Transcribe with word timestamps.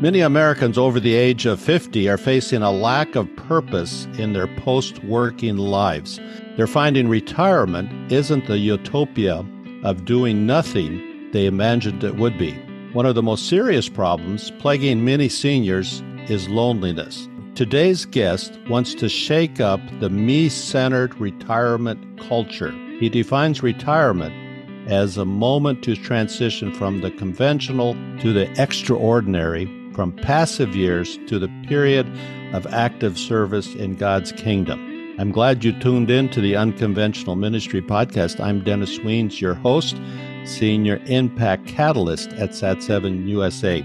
Many 0.00 0.20
Americans 0.20 0.76
over 0.76 0.98
the 0.98 1.14
age 1.14 1.46
of 1.46 1.60
50 1.60 2.08
are 2.08 2.18
facing 2.18 2.62
a 2.62 2.70
lack 2.72 3.14
of 3.14 3.34
purpose 3.36 4.06
in 4.18 4.32
their 4.32 4.48
post 4.48 5.02
working 5.04 5.56
lives. 5.56 6.18
They're 6.56 6.66
finding 6.66 7.08
retirement 7.08 8.10
isn't 8.10 8.48
the 8.48 8.58
utopia 8.58 9.46
of 9.84 10.04
doing 10.04 10.46
nothing 10.46 11.30
they 11.32 11.46
imagined 11.46 12.02
it 12.02 12.16
would 12.16 12.36
be. 12.36 12.54
One 12.92 13.06
of 13.06 13.14
the 13.14 13.22
most 13.22 13.48
serious 13.48 13.88
problems 13.88 14.50
plaguing 14.58 15.04
many 15.04 15.28
seniors 15.28 16.02
is 16.28 16.48
loneliness. 16.48 17.28
Today's 17.54 18.04
guest 18.04 18.58
wants 18.68 18.94
to 18.96 19.08
shake 19.08 19.60
up 19.60 19.80
the 20.00 20.10
me 20.10 20.48
centered 20.48 21.14
retirement 21.20 22.20
culture. 22.20 22.72
He 22.98 23.08
defines 23.08 23.62
retirement 23.62 24.34
as 24.90 25.16
a 25.16 25.24
moment 25.24 25.84
to 25.84 25.94
transition 25.94 26.74
from 26.74 27.00
the 27.00 27.12
conventional 27.12 27.94
to 28.20 28.32
the 28.32 28.50
extraordinary 28.60 29.83
from 29.94 30.12
passive 30.12 30.74
years 30.74 31.18
to 31.28 31.38
the 31.38 31.48
period 31.68 32.06
of 32.52 32.66
active 32.66 33.16
service 33.16 33.74
in 33.74 33.94
God's 33.94 34.32
kingdom. 34.32 35.14
I'm 35.18 35.30
glad 35.30 35.62
you 35.62 35.72
tuned 35.78 36.10
in 36.10 36.28
to 36.30 36.40
the 36.40 36.56
Unconventional 36.56 37.36
Ministry 37.36 37.80
podcast. 37.80 38.40
I'm 38.40 38.64
Dennis 38.64 38.98
Wiens, 38.98 39.40
your 39.40 39.54
host, 39.54 39.96
Senior 40.44 41.00
Impact 41.06 41.66
Catalyst 41.66 42.32
at 42.32 42.50
Sat7 42.50 43.26
USA. 43.28 43.82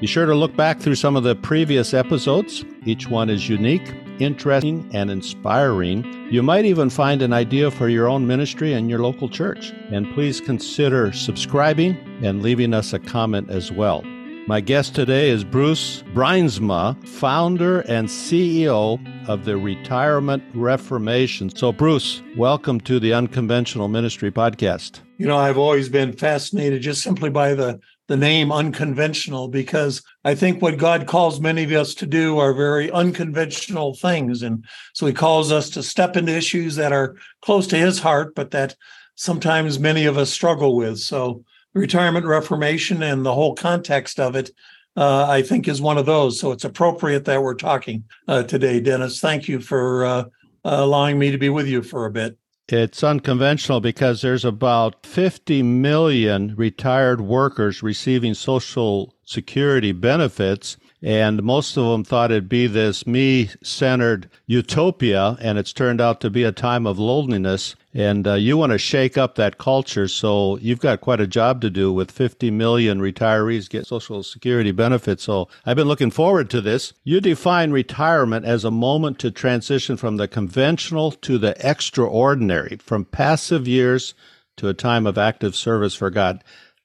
Be 0.00 0.06
sure 0.06 0.26
to 0.26 0.34
look 0.34 0.54
back 0.56 0.78
through 0.78 0.96
some 0.96 1.16
of 1.16 1.22
the 1.22 1.36
previous 1.36 1.94
episodes. 1.94 2.64
Each 2.84 3.08
one 3.08 3.30
is 3.30 3.48
unique, 3.48 3.94
interesting, 4.18 4.90
and 4.92 5.10
inspiring. 5.10 6.04
You 6.30 6.42
might 6.42 6.66
even 6.66 6.90
find 6.90 7.22
an 7.22 7.32
idea 7.32 7.70
for 7.70 7.88
your 7.88 8.08
own 8.08 8.26
ministry 8.26 8.74
and 8.74 8.90
your 8.90 8.98
local 8.98 9.28
church. 9.28 9.72
And 9.90 10.12
please 10.12 10.40
consider 10.40 11.12
subscribing 11.12 11.96
and 12.22 12.42
leaving 12.42 12.74
us 12.74 12.92
a 12.92 12.98
comment 12.98 13.48
as 13.48 13.72
well. 13.72 14.04
My 14.48 14.60
guest 14.60 14.96
today 14.96 15.30
is 15.30 15.44
Bruce 15.44 16.02
Bruinsma, 16.14 17.06
founder 17.06 17.82
and 17.82 18.08
CEO 18.08 18.98
of 19.28 19.44
the 19.44 19.56
Retirement 19.56 20.42
Reformation. 20.52 21.54
So, 21.54 21.70
Bruce, 21.70 22.22
welcome 22.36 22.80
to 22.80 22.98
the 22.98 23.12
Unconventional 23.12 23.86
Ministry 23.86 24.32
Podcast. 24.32 24.98
You 25.16 25.28
know, 25.28 25.36
I've 25.36 25.58
always 25.58 25.88
been 25.88 26.12
fascinated 26.12 26.82
just 26.82 27.02
simply 27.02 27.30
by 27.30 27.54
the 27.54 27.78
the 28.08 28.16
name 28.16 28.50
unconventional 28.50 29.46
because 29.46 30.02
I 30.24 30.34
think 30.34 30.60
what 30.60 30.76
God 30.76 31.06
calls 31.06 31.40
many 31.40 31.62
of 31.62 31.70
us 31.70 31.94
to 31.94 32.06
do 32.06 32.36
are 32.38 32.52
very 32.52 32.90
unconventional 32.90 33.94
things. 33.94 34.42
And 34.42 34.64
so 34.92 35.06
he 35.06 35.12
calls 35.12 35.52
us 35.52 35.70
to 35.70 35.84
step 35.84 36.16
into 36.16 36.36
issues 36.36 36.74
that 36.76 36.92
are 36.92 37.14
close 37.42 37.68
to 37.68 37.78
his 37.78 38.00
heart, 38.00 38.34
but 38.34 38.50
that 38.50 38.74
sometimes 39.14 39.78
many 39.78 40.04
of 40.04 40.18
us 40.18 40.30
struggle 40.30 40.74
with. 40.74 40.98
So 40.98 41.44
retirement 41.74 42.26
reformation 42.26 43.02
and 43.02 43.24
the 43.24 43.34
whole 43.34 43.54
context 43.54 44.20
of 44.20 44.36
it, 44.36 44.50
uh, 44.96 45.26
I 45.28 45.42
think, 45.42 45.68
is 45.68 45.80
one 45.80 45.98
of 45.98 46.06
those. 46.06 46.38
So 46.38 46.52
it's 46.52 46.64
appropriate 46.64 47.24
that 47.24 47.42
we're 47.42 47.54
talking 47.54 48.04
uh, 48.28 48.42
today, 48.42 48.80
Dennis. 48.80 49.20
Thank 49.20 49.48
you 49.48 49.60
for 49.60 50.04
uh, 50.04 50.24
allowing 50.64 51.18
me 51.18 51.30
to 51.30 51.38
be 51.38 51.48
with 51.48 51.66
you 51.66 51.82
for 51.82 52.06
a 52.06 52.10
bit. 52.10 52.36
It's 52.68 53.02
unconventional 53.02 53.80
because 53.80 54.22
there's 54.22 54.44
about 54.44 55.04
50 55.04 55.62
million 55.62 56.54
retired 56.56 57.20
workers 57.20 57.82
receiving 57.82 58.34
Social 58.34 59.14
Security 59.24 59.92
benefits. 59.92 60.76
And 61.02 61.42
most 61.42 61.76
of 61.76 61.84
them 61.90 62.04
thought 62.04 62.30
it'd 62.30 62.48
be 62.48 62.68
this 62.68 63.08
me 63.08 63.50
centered 63.60 64.30
utopia, 64.46 65.36
and 65.40 65.58
it's 65.58 65.72
turned 65.72 66.00
out 66.00 66.20
to 66.20 66.30
be 66.30 66.44
a 66.44 66.52
time 66.52 66.86
of 66.86 66.96
loneliness. 66.96 67.74
And 67.92 68.26
uh, 68.26 68.34
you 68.34 68.56
want 68.56 68.70
to 68.70 68.78
shake 68.78 69.18
up 69.18 69.34
that 69.34 69.58
culture. 69.58 70.06
So 70.06 70.58
you've 70.58 70.80
got 70.80 71.00
quite 71.00 71.20
a 71.20 71.26
job 71.26 71.60
to 71.62 71.70
do 71.70 71.92
with 71.92 72.12
50 72.12 72.52
million 72.52 73.00
retirees 73.00 73.68
get 73.68 73.86
Social 73.86 74.22
Security 74.22 74.70
benefits. 74.70 75.24
So 75.24 75.48
I've 75.66 75.76
been 75.76 75.88
looking 75.88 76.12
forward 76.12 76.48
to 76.50 76.60
this. 76.60 76.92
You 77.02 77.20
define 77.20 77.72
retirement 77.72 78.46
as 78.46 78.64
a 78.64 78.70
moment 78.70 79.18
to 79.20 79.32
transition 79.32 79.96
from 79.96 80.18
the 80.18 80.28
conventional 80.28 81.10
to 81.10 81.36
the 81.36 81.56
extraordinary, 81.68 82.76
from 82.76 83.04
passive 83.04 83.66
years 83.66 84.14
to 84.56 84.68
a 84.68 84.74
time 84.74 85.06
of 85.06 85.18
active 85.18 85.56
service 85.56 85.94
for 85.94 86.10
God. 86.10 86.44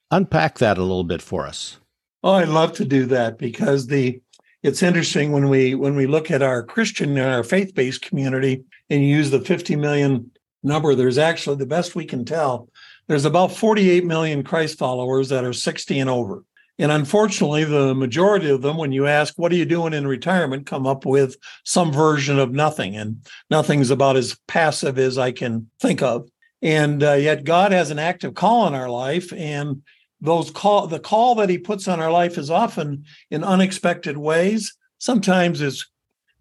Unpack 0.09 0.57
that 0.57 0.77
a 0.77 0.81
little 0.81 1.03
bit 1.03 1.21
for 1.21 1.45
us. 1.45 1.77
Oh, 2.23 2.33
I'd 2.33 2.49
love 2.49 2.73
to 2.73 2.85
do 2.85 3.05
that 3.07 3.37
because 3.37 3.87
the 3.87 4.21
it's 4.63 4.81
interesting 4.81 5.31
when 5.31 5.49
we 5.49 5.75
when 5.75 5.95
we 5.95 6.07
look 6.07 6.31
at 6.31 6.41
our 6.41 6.63
Christian 6.63 7.17
and 7.17 7.33
our 7.33 7.43
faith-based 7.43 8.01
community 8.01 8.63
and 8.89 9.03
use 9.03 9.29
the 9.29 9.39
50 9.39 9.75
million 9.75 10.31
number, 10.63 10.95
there's 10.95 11.17
actually 11.17 11.57
the 11.57 11.65
best 11.65 11.95
we 11.95 12.05
can 12.05 12.25
tell, 12.25 12.69
there's 13.07 13.25
about 13.25 13.51
48 13.51 14.05
million 14.05 14.43
Christ 14.43 14.77
followers 14.77 15.29
that 15.29 15.45
are 15.45 15.53
60 15.53 15.99
and 15.99 16.09
over. 16.09 16.43
And 16.79 16.91
unfortunately, 16.91 17.63
the 17.63 17.95
majority 17.95 18.49
of 18.49 18.61
them, 18.61 18.77
when 18.77 18.91
you 18.91 19.07
ask, 19.07 19.33
what 19.37 19.51
are 19.51 19.55
you 19.55 19.65
doing 19.65 19.93
in 19.93 20.05
retirement, 20.05 20.67
come 20.67 20.85
up 20.85 21.05
with 21.05 21.35
some 21.65 21.91
version 21.91 22.37
of 22.37 22.51
nothing. 22.51 22.95
And 22.95 23.25
nothing's 23.49 23.89
about 23.89 24.15
as 24.15 24.37
passive 24.47 24.99
as 24.99 25.17
I 25.17 25.31
can 25.31 25.69
think 25.79 26.03
of. 26.03 26.29
And 26.61 27.01
uh, 27.01 27.13
yet, 27.13 27.45
God 27.45 27.71
has 27.71 27.89
an 27.89 27.99
active 27.99 28.35
call 28.35 28.67
in 28.67 28.75
our 28.75 28.89
life. 28.89 29.33
And 29.33 29.81
those 30.21 30.49
call 30.51 30.87
the 30.87 30.99
call 30.99 31.35
that 31.35 31.49
he 31.49 31.57
puts 31.57 31.87
on 31.87 31.99
our 31.99 32.11
life 32.11 32.37
is 32.37 32.49
often 32.49 33.05
in 33.29 33.43
unexpected 33.43 34.17
ways. 34.17 34.75
Sometimes 34.97 35.61
it's 35.61 35.85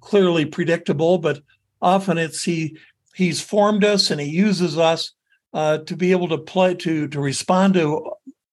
clearly 0.00 0.44
predictable 0.44 1.19
but 1.19 1.41
often 1.82 2.16
it's 2.19 2.44
he 2.44 2.76
he's 3.14 3.41
formed 3.41 3.84
us 3.84 4.10
and 4.10 4.20
he 4.20 4.28
uses 4.28 4.78
us 4.78 5.12
uh, 5.53 5.78
to 5.78 5.97
be 5.97 6.12
able 6.12 6.28
to 6.28 6.38
play 6.38 6.75
to 6.75 7.09
to 7.09 7.20
respond 7.20 7.75
to 7.75 8.10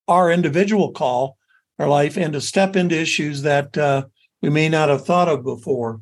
our 0.08 0.30
individual 0.30 0.92
call 0.92 1.36
our 1.78 1.88
life 1.88 2.16
and 2.16 2.32
to 2.32 2.40
step 2.40 2.76
into 2.76 2.98
issues 2.98 3.42
that 3.42 3.76
uh, 3.76 4.04
we 4.42 4.50
may 4.50 4.68
not 4.68 4.88
have 4.88 5.04
thought 5.04 5.28
of 5.28 5.42
before. 5.42 6.00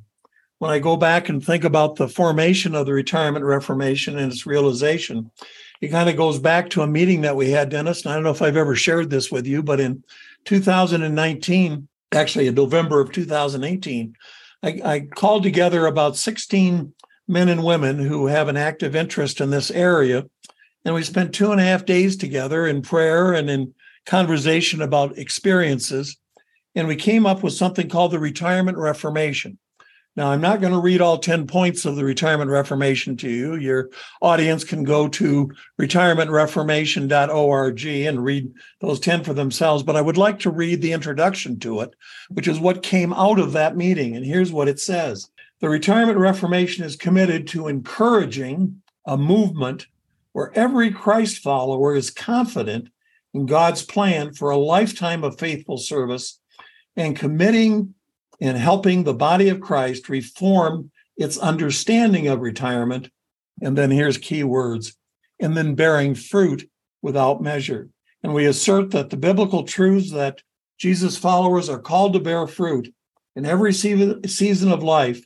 When 0.59 0.71
i 0.71 0.79
go 0.79 0.97
back 0.97 1.29
and 1.29 1.45
think 1.45 1.65
about 1.65 1.97
the 1.97 2.09
formation 2.09 2.75
of 2.75 2.87
the 2.87 2.93
retirement 2.93 3.45
reformation 3.45 4.19
and 4.19 4.33
its 4.33 4.47
realization 4.47 5.31
it 5.83 5.91
kind 5.91 6.09
of 6.09 6.17
goes 6.17 6.39
back 6.39 6.71
to 6.71 6.83
a 6.83 6.87
meeting 6.87 7.23
that 7.23 7.35
we 7.35 7.51
had, 7.51 7.69
Dennis. 7.69 8.05
And 8.05 8.13
I 8.13 8.15
don't 8.15 8.23
know 8.23 8.31
if 8.31 8.41
I've 8.41 8.57
ever 8.57 8.77
shared 8.77 9.11
this 9.11 9.33
with 9.33 9.49
you, 9.49 9.65
but 9.65 9.81
in 9.81 10.05
2019, 10.45 11.89
actually 12.13 12.47
in 12.47 12.55
November 12.55 13.01
of 13.01 13.11
2018, 13.11 14.15
I, 14.63 14.81
I 14.85 15.01
called 15.01 15.43
together 15.43 15.87
about 15.87 16.17
16 16.17 16.95
men 17.27 17.49
and 17.49 17.65
women 17.65 17.99
who 17.99 18.29
have 18.29 18.47
an 18.47 18.57
active 18.57 18.95
interest 18.95 19.41
in 19.41 19.51
this 19.51 19.73
area. 19.73 20.25
And 20.85 20.95
we 20.95 21.03
spent 21.03 21.35
two 21.35 21.51
and 21.51 21.61
a 21.61 21.65
half 21.65 21.85
days 21.85 22.17
together 22.17 22.65
in 22.65 22.83
prayer 22.83 23.33
and 23.33 23.51
in 23.51 23.75
conversation 24.07 24.83
about 24.83 25.19
experiences. 25.19 26.17
And 26.77 26.87
we 26.87 26.97
came 26.97 27.27
up 27.27 27.43
with 27.43 27.55
something 27.55 27.89
called 27.89 28.13
the 28.13 28.21
Retirement 28.21 28.79
Reformation. 28.79 29.59
Now, 30.15 30.31
I'm 30.31 30.43
not 30.43 30.61
going 30.61 30.75
to 30.75 30.79
read 30.79 31.01
all 31.01 31.17
10 31.17 31.47
points 31.47 31.87
of 31.87 31.97
the 31.97 32.05
Retirement 32.05 32.51
Reformation 32.51 33.17
to 33.19 33.31
you. 33.31 33.55
Your 33.55 33.89
audience 34.21 34.63
can 34.63 34.85
go 34.85 35.09
to 35.09 35.51
retirementreformation.org 35.81 37.87
and 37.87 38.23
read 38.23 38.53
those 38.81 39.01
10 39.01 39.25
for 39.25 39.33
themselves. 39.33 39.83
But 39.83 39.97
I 39.97 40.03
would 40.03 40.19
like 40.19 40.39
to 40.41 40.51
read 40.51 40.83
the 40.83 40.93
introduction 40.93 41.59
to 41.61 41.81
it, 41.81 41.95
which 42.29 42.47
is 42.47 42.61
what 42.61 42.83
came 42.83 43.15
out 43.15 43.39
of 43.39 43.53
that 43.53 43.75
meeting. 43.75 44.15
And 44.15 44.27
here's 44.27 44.53
what 44.53 44.69
it 44.69 44.79
says 44.79 45.31
The 45.61 45.71
Retirement 45.71 46.19
Reformation 46.19 46.85
is 46.85 46.95
committed 46.95 47.47
to 47.49 47.69
encouraging 47.69 48.83
a 49.07 49.17
movement 49.17 49.87
where 50.33 50.53
every 50.55 50.91
Christ 50.91 51.39
follower 51.39 51.97
is 51.97 52.11
confident 52.11 52.91
in 53.33 53.47
God's 53.47 53.83
plan 53.83 54.35
for 54.35 54.51
a 54.51 54.59
lifetime 54.59 55.25
of 55.25 55.39
faithful 55.39 55.79
service 55.79 56.39
and 56.97 57.17
committing 57.17 57.95
in 58.43 58.57
helping 58.57 59.05
the 59.05 59.15
body 59.15 59.49
of 59.49 59.61
Christ 59.61 60.09
reform 60.09 60.91
its 61.17 61.39
understanding 61.39 62.27
of 62.27 62.41
retirement. 62.41 63.09
And 63.61 63.79
then 63.79 63.93
here's 63.93 64.19
key 64.19 64.43
words, 64.43 64.97
and 65.39 65.57
then 65.57 65.77
bearing 65.77 66.17
fruit 66.17 66.69
without 67.03 67.41
measure. 67.41 67.89
And 68.25 68.35
we 68.35 68.47
assert 68.47 68.91
that 68.91 69.11
the 69.11 69.17
biblical 69.17 69.63
truths 69.63 70.11
that 70.11 70.43
Jesus 70.77 71.17
followers 71.17 71.69
are 71.69 71.79
called 71.79 72.15
to 72.15 72.19
bear 72.19 72.49
fruit 72.49 72.93
in 73.37 73.47
every 73.47 73.73
season 73.73 74.73
of 74.73 74.83
life 74.83 75.25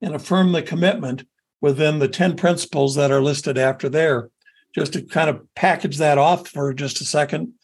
and 0.00 0.14
affirm 0.14 0.52
the 0.52 0.62
commitment 0.62 1.26
within 1.60 1.98
the 1.98 2.06
10 2.06 2.36
principles 2.36 2.94
that 2.94 3.10
are 3.10 3.20
listed 3.20 3.58
after 3.58 3.88
there. 3.88 4.30
Just 4.72 4.92
to 4.92 5.02
kind 5.02 5.28
of 5.28 5.42
package 5.56 5.98
that 5.98 6.16
off 6.16 6.46
for 6.46 6.72
just 6.72 7.00
a 7.00 7.04
second, 7.04 7.54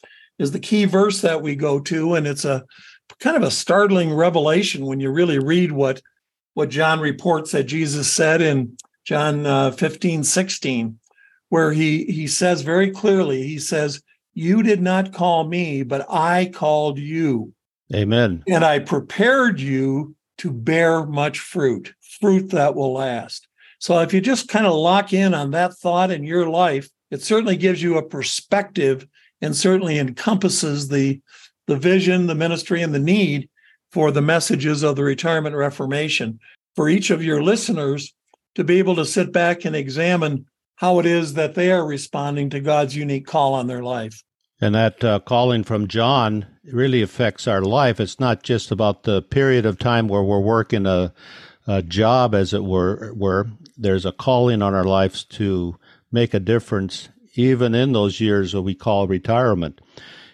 is 0.41 0.51
the 0.51 0.59
key 0.59 0.87
verse 0.87 1.21
that 1.21 1.41
we 1.41 1.55
go 1.55 1.79
to, 1.79 2.15
and 2.15 2.27
it's 2.27 2.45
a 2.45 2.65
kind 3.21 3.37
of 3.37 3.43
a 3.43 3.51
startling 3.51 4.13
revelation 4.13 4.87
when 4.87 5.01
you 5.01 5.11
really 5.11 5.39
read 5.39 5.73
what 5.73 6.03
what 6.55 6.71
John 6.71 6.99
reports 6.99 7.53
that 7.53 7.65
Jesus 7.65 8.13
said 8.13 8.43
in 8.43 8.77
John 9.05 9.47
uh, 9.47 9.71
15, 9.71 10.25
16, 10.25 10.99
where 11.51 11.73
he 11.73 12.05
he 12.05 12.27
says 12.27 12.63
very 12.63 12.91
clearly, 12.91 13.45
he 13.45 13.59
says, 13.59 14.03
You 14.35 14.63
did 14.63 14.83
not 14.83 15.13
call 15.13 15.45
me, 15.45 15.83
but 15.83 16.07
I 16.11 16.51
called 16.53 16.99
you. 16.99 17.53
Amen. 17.95 18.43
And 18.47 18.65
I 18.65 18.81
prepared 18.81 19.61
you 19.61 20.15
to 20.39 20.53
bear 20.53 21.07
much 21.07 21.39
fruit, 21.39 21.95
fruit 22.21 22.51
that 22.51 22.75
will 22.75 22.93
last. 22.93 23.49
So 23.79 23.99
if 24.01 24.13
you 24.13 24.21
just 24.21 24.49
kind 24.49 24.67
of 24.67 24.75
lock 24.75 25.13
in 25.13 25.35
on 25.35 25.53
that 25.53 25.75
thought 25.75 26.11
in 26.11 26.25
your 26.25 26.49
life, 26.49 26.89
it 27.11 27.23
certainly 27.23 27.57
gives 27.57 27.83
you 27.83 27.97
a 27.97 28.07
perspective 28.07 29.07
and 29.41 29.57
certainly 29.57 29.99
encompasses 29.99 30.89
the 30.89 31.21
the 31.69 31.77
vision, 31.77 32.27
the 32.27 32.35
ministry, 32.35 32.83
and 32.83 32.93
the 32.93 32.99
need 32.99 33.49
for 33.93 34.11
the 34.11 34.23
messages 34.23 34.83
of 34.83 34.97
the 34.97 35.05
Retirement 35.05 35.55
Reformation 35.55 36.41
for 36.75 36.89
each 36.89 37.11
of 37.11 37.23
your 37.23 37.43
listeners 37.43 38.15
to 38.55 38.65
be 38.65 38.79
able 38.79 38.97
to 38.97 39.05
sit 39.05 39.33
back 39.33 39.65
and 39.65 39.77
examine 39.77 40.47
how 40.77 40.99
it 40.99 41.07
is 41.07 41.35
that 41.35 41.55
they 41.55 41.71
are 41.71 41.87
responding 41.87 42.51
to 42.51 42.61
God's 42.61 42.97
unique 42.97 43.27
call 43.27 43.55
on 43.55 43.67
their 43.67 43.83
life. 43.83 44.23
And 44.61 44.75
that 44.75 45.05
uh, 45.05 45.21
calling 45.21 45.63
from 45.63 45.87
John 45.87 46.47
really 46.73 47.03
affects 47.03 47.47
our 47.47 47.63
life. 47.63 48.01
It's 48.01 48.19
not 48.19 48.43
just 48.43 48.71
about 48.71 49.05
the 49.05 49.23
period 49.23 49.67
of 49.67 49.79
time 49.79 50.09
where 50.09 50.23
we're 50.23 50.41
working 50.41 50.87
a, 50.87 51.13
a 51.67 51.83
job, 51.83 52.35
as 52.35 52.53
it 52.53 52.65
were, 52.65 53.13
where 53.13 53.47
there's 53.77 54.07
a 54.07 54.13
calling 54.13 54.63
on 54.63 54.75
our 54.75 54.85
lives 54.85 55.23
to 55.25 55.77
make 56.11 56.33
a 56.33 56.41
difference, 56.41 57.09
even 57.35 57.75
in 57.75 57.93
those 57.93 58.21
years 58.21 58.53
that 58.53 58.63
we 58.63 58.75
call 58.75 59.07
retirement. 59.07 59.81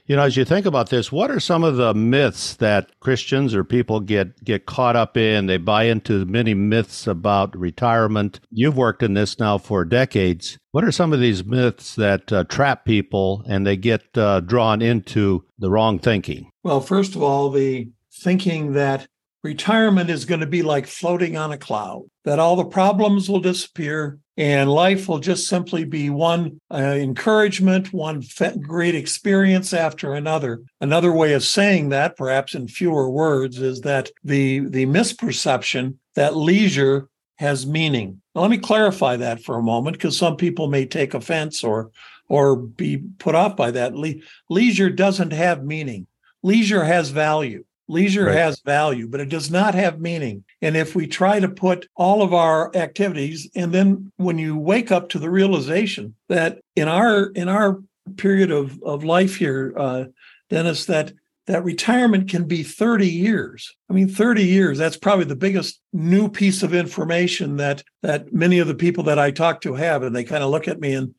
You 0.06 0.16
know, 0.16 0.22
as 0.24 0.36
you 0.36 0.44
think 0.44 0.66
about 0.66 0.90
this, 0.90 1.10
what 1.10 1.30
are 1.30 1.40
some 1.40 1.64
of 1.64 1.76
the 1.76 1.94
myths 1.94 2.56
that 2.56 3.00
Christians 3.00 3.54
or 3.54 3.64
people 3.64 4.00
get 4.00 4.44
get 4.44 4.66
caught 4.66 4.96
up 4.96 5.16
in? 5.16 5.46
They 5.46 5.56
buy 5.56 5.84
into 5.84 6.26
many 6.26 6.52
myths 6.52 7.06
about 7.06 7.56
retirement. 7.56 8.40
You've 8.50 8.76
worked 8.76 9.02
in 9.02 9.14
this 9.14 9.38
now 9.38 9.56
for 9.56 9.82
decades. 9.86 10.58
What 10.72 10.84
are 10.84 10.92
some 10.92 11.14
of 11.14 11.20
these 11.20 11.42
myths 11.46 11.94
that 11.94 12.30
uh, 12.30 12.44
trap 12.44 12.84
people 12.84 13.44
and 13.48 13.66
they 13.66 13.78
get 13.78 14.02
uh, 14.18 14.40
drawn 14.40 14.82
into 14.82 15.46
the 15.58 15.70
wrong 15.70 15.98
thinking? 15.98 16.50
Well, 16.62 16.82
first 16.82 17.14
of 17.14 17.22
all, 17.22 17.48
the 17.48 17.88
thinking 18.12 18.74
that 18.74 19.06
retirement 19.44 20.10
is 20.10 20.24
going 20.24 20.40
to 20.40 20.46
be 20.46 20.62
like 20.62 20.86
floating 20.86 21.36
on 21.36 21.52
a 21.52 21.58
cloud, 21.58 22.04
that 22.24 22.40
all 22.40 22.56
the 22.56 22.64
problems 22.64 23.28
will 23.28 23.40
disappear 23.40 24.18
and 24.36 24.68
life 24.68 25.06
will 25.06 25.20
just 25.20 25.46
simply 25.46 25.84
be 25.84 26.10
one 26.10 26.60
uh, 26.72 26.76
encouragement, 26.76 27.92
one 27.92 28.22
great 28.60 28.96
experience 28.96 29.72
after 29.72 30.14
another. 30.14 30.62
Another 30.80 31.12
way 31.12 31.34
of 31.34 31.44
saying 31.44 31.90
that, 31.90 32.16
perhaps 32.16 32.54
in 32.54 32.66
fewer 32.66 33.08
words, 33.08 33.60
is 33.60 33.82
that 33.82 34.10
the, 34.24 34.60
the 34.60 34.86
misperception 34.86 35.96
that 36.16 36.34
leisure 36.34 37.08
has 37.36 37.66
meaning. 37.66 38.22
Now, 38.34 38.40
let 38.40 38.50
me 38.50 38.58
clarify 38.58 39.16
that 39.18 39.44
for 39.44 39.56
a 39.56 39.62
moment 39.62 39.98
because 39.98 40.16
some 40.16 40.36
people 40.36 40.68
may 40.68 40.86
take 40.86 41.14
offense 41.14 41.62
or 41.62 41.90
or 42.26 42.56
be 42.56 42.96
put 43.18 43.34
off 43.34 43.54
by 43.54 43.70
that. 43.70 43.94
Le- 43.94 44.14
leisure 44.48 44.88
doesn't 44.88 45.32
have 45.32 45.62
meaning. 45.62 46.06
Leisure 46.42 46.84
has 46.84 47.10
value. 47.10 47.64
Leisure 47.88 48.26
right. 48.26 48.36
has 48.36 48.60
value, 48.60 49.06
but 49.06 49.20
it 49.20 49.28
does 49.28 49.50
not 49.50 49.74
have 49.74 50.00
meaning. 50.00 50.44
And 50.62 50.76
if 50.76 50.94
we 50.94 51.06
try 51.06 51.40
to 51.40 51.48
put 51.48 51.86
all 51.96 52.22
of 52.22 52.32
our 52.32 52.74
activities, 52.74 53.48
and 53.54 53.72
then 53.72 54.10
when 54.16 54.38
you 54.38 54.56
wake 54.56 54.90
up 54.90 55.08
to 55.10 55.18
the 55.18 55.30
realization 55.30 56.14
that 56.28 56.60
in 56.76 56.88
our 56.88 57.26
in 57.32 57.48
our 57.48 57.80
period 58.16 58.50
of, 58.50 58.82
of 58.82 59.04
life 59.04 59.36
here, 59.36 59.74
uh, 59.76 60.04
Dennis, 60.50 60.86
that 60.86 61.12
that 61.46 61.64
retirement 61.64 62.30
can 62.30 62.44
be 62.44 62.62
30 62.62 63.06
years. 63.06 63.74
I 63.90 63.92
mean, 63.92 64.08
30 64.08 64.44
years, 64.44 64.78
that's 64.78 64.96
probably 64.96 65.26
the 65.26 65.36
biggest 65.36 65.78
new 65.92 66.28
piece 66.28 66.62
of 66.62 66.72
information 66.72 67.56
that 67.56 67.82
that 68.02 68.32
many 68.32 68.58
of 68.58 68.66
the 68.66 68.74
people 68.74 69.04
that 69.04 69.18
I 69.18 69.30
talk 69.30 69.60
to 69.62 69.74
have. 69.74 70.02
And 70.02 70.16
they 70.16 70.24
kind 70.24 70.42
of 70.42 70.50
look 70.50 70.68
at 70.68 70.80
me 70.80 70.94
and 70.94 71.14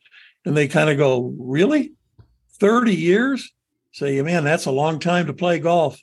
and 0.46 0.58
they 0.58 0.68
kind 0.68 0.90
of 0.90 0.98
go, 0.98 1.34
Really? 1.38 1.94
30 2.60 2.96
years? 2.96 3.52
Say, 3.92 4.22
man, 4.22 4.44
that's 4.44 4.66
a 4.66 4.72
long 4.72 5.00
time 5.00 5.28
to 5.28 5.34
play 5.34 5.60
golf. 5.60 6.00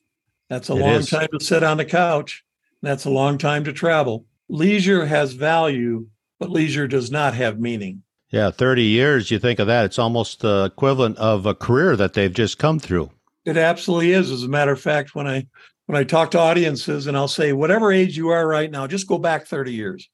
That's 0.48 0.70
a 0.70 0.74
it 0.74 0.80
long 0.80 0.94
is. 0.94 1.10
time 1.10 1.28
to 1.32 1.44
sit 1.44 1.62
on 1.62 1.76
the 1.76 1.84
couch. 1.84 2.44
That's 2.82 3.04
a 3.04 3.10
long 3.10 3.38
time 3.38 3.64
to 3.64 3.72
travel. 3.72 4.26
Leisure 4.48 5.06
has 5.06 5.32
value, 5.32 6.08
but 6.38 6.50
leisure 6.50 6.88
does 6.88 7.10
not 7.10 7.34
have 7.34 7.58
meaning. 7.58 8.02
Yeah, 8.30 8.50
30 8.50 8.82
years, 8.82 9.30
you 9.30 9.38
think 9.38 9.58
of 9.58 9.66
that, 9.66 9.84
it's 9.84 9.98
almost 9.98 10.40
the 10.40 10.70
equivalent 10.72 11.18
of 11.18 11.46
a 11.46 11.54
career 11.54 11.96
that 11.96 12.14
they've 12.14 12.32
just 12.32 12.58
come 12.58 12.78
through. 12.78 13.10
It 13.44 13.56
absolutely 13.56 14.12
is. 14.12 14.30
As 14.30 14.42
a 14.42 14.48
matter 14.48 14.72
of 14.72 14.80
fact, 14.80 15.14
when 15.14 15.26
I 15.26 15.46
when 15.86 15.98
I 15.98 16.04
talk 16.04 16.30
to 16.30 16.38
audiences 16.38 17.06
and 17.06 17.16
I'll 17.16 17.28
say, 17.28 17.52
whatever 17.52 17.92
age 17.92 18.16
you 18.16 18.28
are 18.30 18.46
right 18.46 18.70
now, 18.70 18.86
just 18.86 19.06
go 19.06 19.18
back 19.18 19.46
30 19.46 19.72
years. 19.72 20.08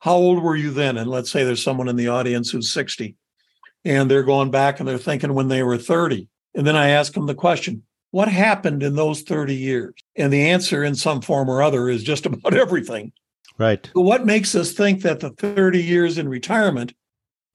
How 0.00 0.14
old 0.14 0.42
were 0.42 0.56
you 0.56 0.70
then? 0.70 0.96
And 0.96 1.10
let's 1.10 1.30
say 1.30 1.44
there's 1.44 1.62
someone 1.62 1.88
in 1.88 1.96
the 1.96 2.08
audience 2.08 2.50
who's 2.50 2.72
60 2.72 3.16
and 3.84 4.10
they're 4.10 4.22
going 4.22 4.50
back 4.50 4.80
and 4.80 4.88
they're 4.88 4.98
thinking 4.98 5.34
when 5.34 5.48
they 5.48 5.62
were 5.62 5.78
30. 5.78 6.28
And 6.54 6.66
then 6.66 6.74
I 6.74 6.88
ask 6.88 7.12
them 7.12 7.26
the 7.26 7.34
question, 7.34 7.84
what 8.10 8.28
happened 8.28 8.82
in 8.82 8.96
those 8.96 9.22
30 9.22 9.54
years? 9.54 9.94
And 10.16 10.32
the 10.32 10.50
answer, 10.50 10.84
in 10.84 10.94
some 10.94 11.20
form 11.20 11.48
or 11.48 11.62
other, 11.62 11.88
is 11.88 12.02
just 12.02 12.26
about 12.26 12.54
everything. 12.54 13.12
Right. 13.58 13.90
But 13.94 14.02
what 14.02 14.26
makes 14.26 14.54
us 14.54 14.72
think 14.72 15.02
that 15.02 15.20
the 15.20 15.30
30 15.30 15.82
years 15.82 16.18
in 16.18 16.28
retirement 16.28 16.94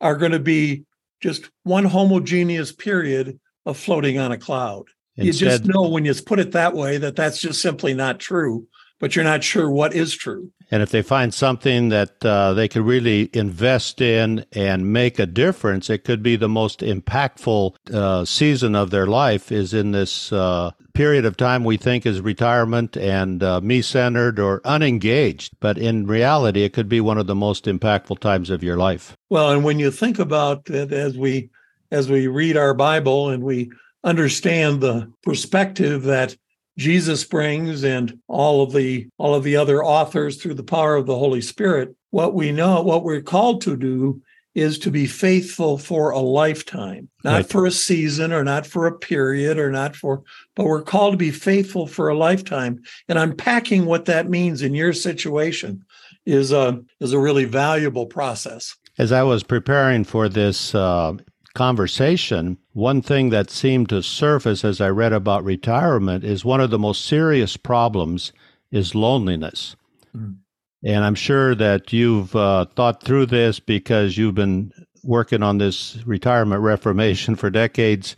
are 0.01 0.15
going 0.15 0.33
to 0.33 0.39
be 0.39 0.83
just 1.21 1.49
one 1.63 1.85
homogeneous 1.85 2.71
period 2.71 3.39
of 3.65 3.77
floating 3.77 4.19
on 4.19 4.31
a 4.31 4.37
cloud? 4.37 4.85
Instead, 5.17 5.25
you 5.25 5.49
just 5.49 5.65
know 5.65 5.87
when 5.87 6.05
you 6.05 6.13
put 6.13 6.39
it 6.39 6.51
that 6.51 6.73
way 6.73 6.97
that 6.97 7.15
that's 7.15 7.39
just 7.39 7.61
simply 7.61 7.93
not 7.93 8.19
true, 8.19 8.67
but 8.99 9.15
you're 9.15 9.25
not 9.25 9.43
sure 9.43 9.69
what 9.69 9.93
is 9.93 10.13
true. 10.15 10.51
And 10.71 10.81
if 10.81 10.89
they 10.89 11.01
find 11.01 11.33
something 11.33 11.89
that 11.89 12.25
uh, 12.25 12.53
they 12.53 12.67
could 12.67 12.81
really 12.81 13.29
invest 13.33 14.01
in 14.01 14.45
and 14.53 14.91
make 14.91 15.19
a 15.19 15.25
difference, 15.25 15.89
it 15.89 16.03
could 16.03 16.23
be 16.23 16.35
the 16.35 16.49
most 16.49 16.79
impactful 16.79 17.75
uh, 17.93 18.25
season 18.25 18.75
of 18.75 18.89
their 18.89 19.05
life 19.05 19.51
is 19.51 19.73
in 19.73 19.91
this 19.91 20.31
uh, 20.31 20.71
period 20.93 21.25
of 21.25 21.37
time 21.37 21.63
we 21.63 21.77
think 21.77 22.05
is 22.05 22.19
retirement 22.21 22.97
and 22.97 23.43
uh, 23.43 23.61
me 23.61 23.81
centered 23.81 24.39
or 24.39 24.61
unengaged. 24.65 25.53
But 25.59 25.77
in 25.77 26.07
reality, 26.07 26.63
it 26.63 26.73
could 26.73 26.89
be 26.89 27.01
one 27.01 27.19
of 27.19 27.27
the 27.27 27.35
most 27.35 27.65
impactful 27.65 28.19
times 28.19 28.49
of 28.49 28.63
your 28.63 28.77
life. 28.77 29.15
Well, 29.29 29.51
and 29.51 29.63
when 29.63 29.77
you 29.77 29.91
think 29.91 30.17
about 30.17 30.69
it 30.69 30.91
as 30.91 31.17
we 31.17 31.49
as 31.91 32.09
we 32.09 32.25
read 32.27 32.57
our 32.57 32.73
Bible 32.73 33.29
and 33.29 33.43
we 33.43 33.69
understand 34.03 34.81
the 34.81 35.11
perspective 35.21 36.03
that 36.03 36.35
Jesus 36.77 37.23
brings 37.23 37.83
and 37.83 38.19
all 38.27 38.61
of 38.61 38.73
the 38.73 39.07
all 39.17 39.33
of 39.33 39.43
the 39.43 39.55
other 39.55 39.83
authors 39.83 40.37
through 40.37 40.55
the 40.55 40.63
power 40.63 40.95
of 40.95 41.05
the 41.05 41.17
Holy 41.17 41.41
Spirit, 41.41 41.95
what 42.11 42.33
we 42.33 42.51
know, 42.51 42.81
what 42.81 43.03
we're 43.03 43.21
called 43.21 43.61
to 43.61 43.77
do 43.77 44.21
is 44.55 44.79
to 44.79 44.89
be 44.89 45.05
faithful 45.05 45.77
for 45.77 46.11
a 46.11 46.19
lifetime, 46.19 47.09
not 47.25 47.33
right. 47.33 47.49
for 47.49 47.65
a 47.65 47.71
season 47.71 48.31
or 48.31 48.43
not 48.43 48.65
for 48.65 48.87
a 48.87 48.97
period 48.97 49.59
or 49.59 49.69
not 49.69 49.95
for, 49.95 50.23
but 50.55 50.65
we're 50.65 50.81
called 50.81 51.11
to 51.11 51.17
be 51.17 51.31
faithful 51.31 51.85
for 51.85 52.07
a 52.07 52.17
lifetime. 52.17 52.81
And 53.09 53.19
unpacking 53.19 53.85
what 53.85 54.05
that 54.05 54.29
means 54.29 54.61
in 54.61 54.73
your 54.73 54.93
situation 54.93 55.83
is 56.25 56.51
a 56.51 56.81
is 57.01 57.13
a 57.13 57.19
really 57.19 57.45
valuable 57.45 58.05
process. 58.05 58.75
As 58.97 59.11
I 59.11 59.23
was 59.23 59.43
preparing 59.43 60.05
for 60.05 60.29
this 60.29 60.73
uh, 60.73 61.13
conversation, 61.53 62.57
one 62.75 63.01
thing 63.01 63.29
that 63.29 63.49
seemed 63.49 63.87
to 63.87 64.03
surface 64.03 64.65
as 64.65 64.81
I 64.81 64.89
read 64.89 65.13
about 65.13 65.45
retirement 65.45 66.25
is 66.25 66.43
one 66.43 66.59
of 66.59 66.71
the 66.71 66.77
most 66.77 67.05
serious 67.05 67.55
problems 67.55 68.33
is 68.69 68.93
loneliness. 68.93 69.77
Mm. 70.13 70.39
And 70.83 71.05
I'm 71.05 71.15
sure 71.15 71.55
that 71.55 71.93
you've 71.93 72.35
uh, 72.35 72.65
thought 72.65 73.01
through 73.01 73.27
this 73.27 73.61
because 73.61 74.17
you've 74.17 74.35
been 74.35 74.73
working 75.03 75.41
on 75.41 75.57
this 75.57 75.97
retirement 76.05 76.61
reformation 76.61 77.37
for 77.37 77.49
decades. 77.49 78.17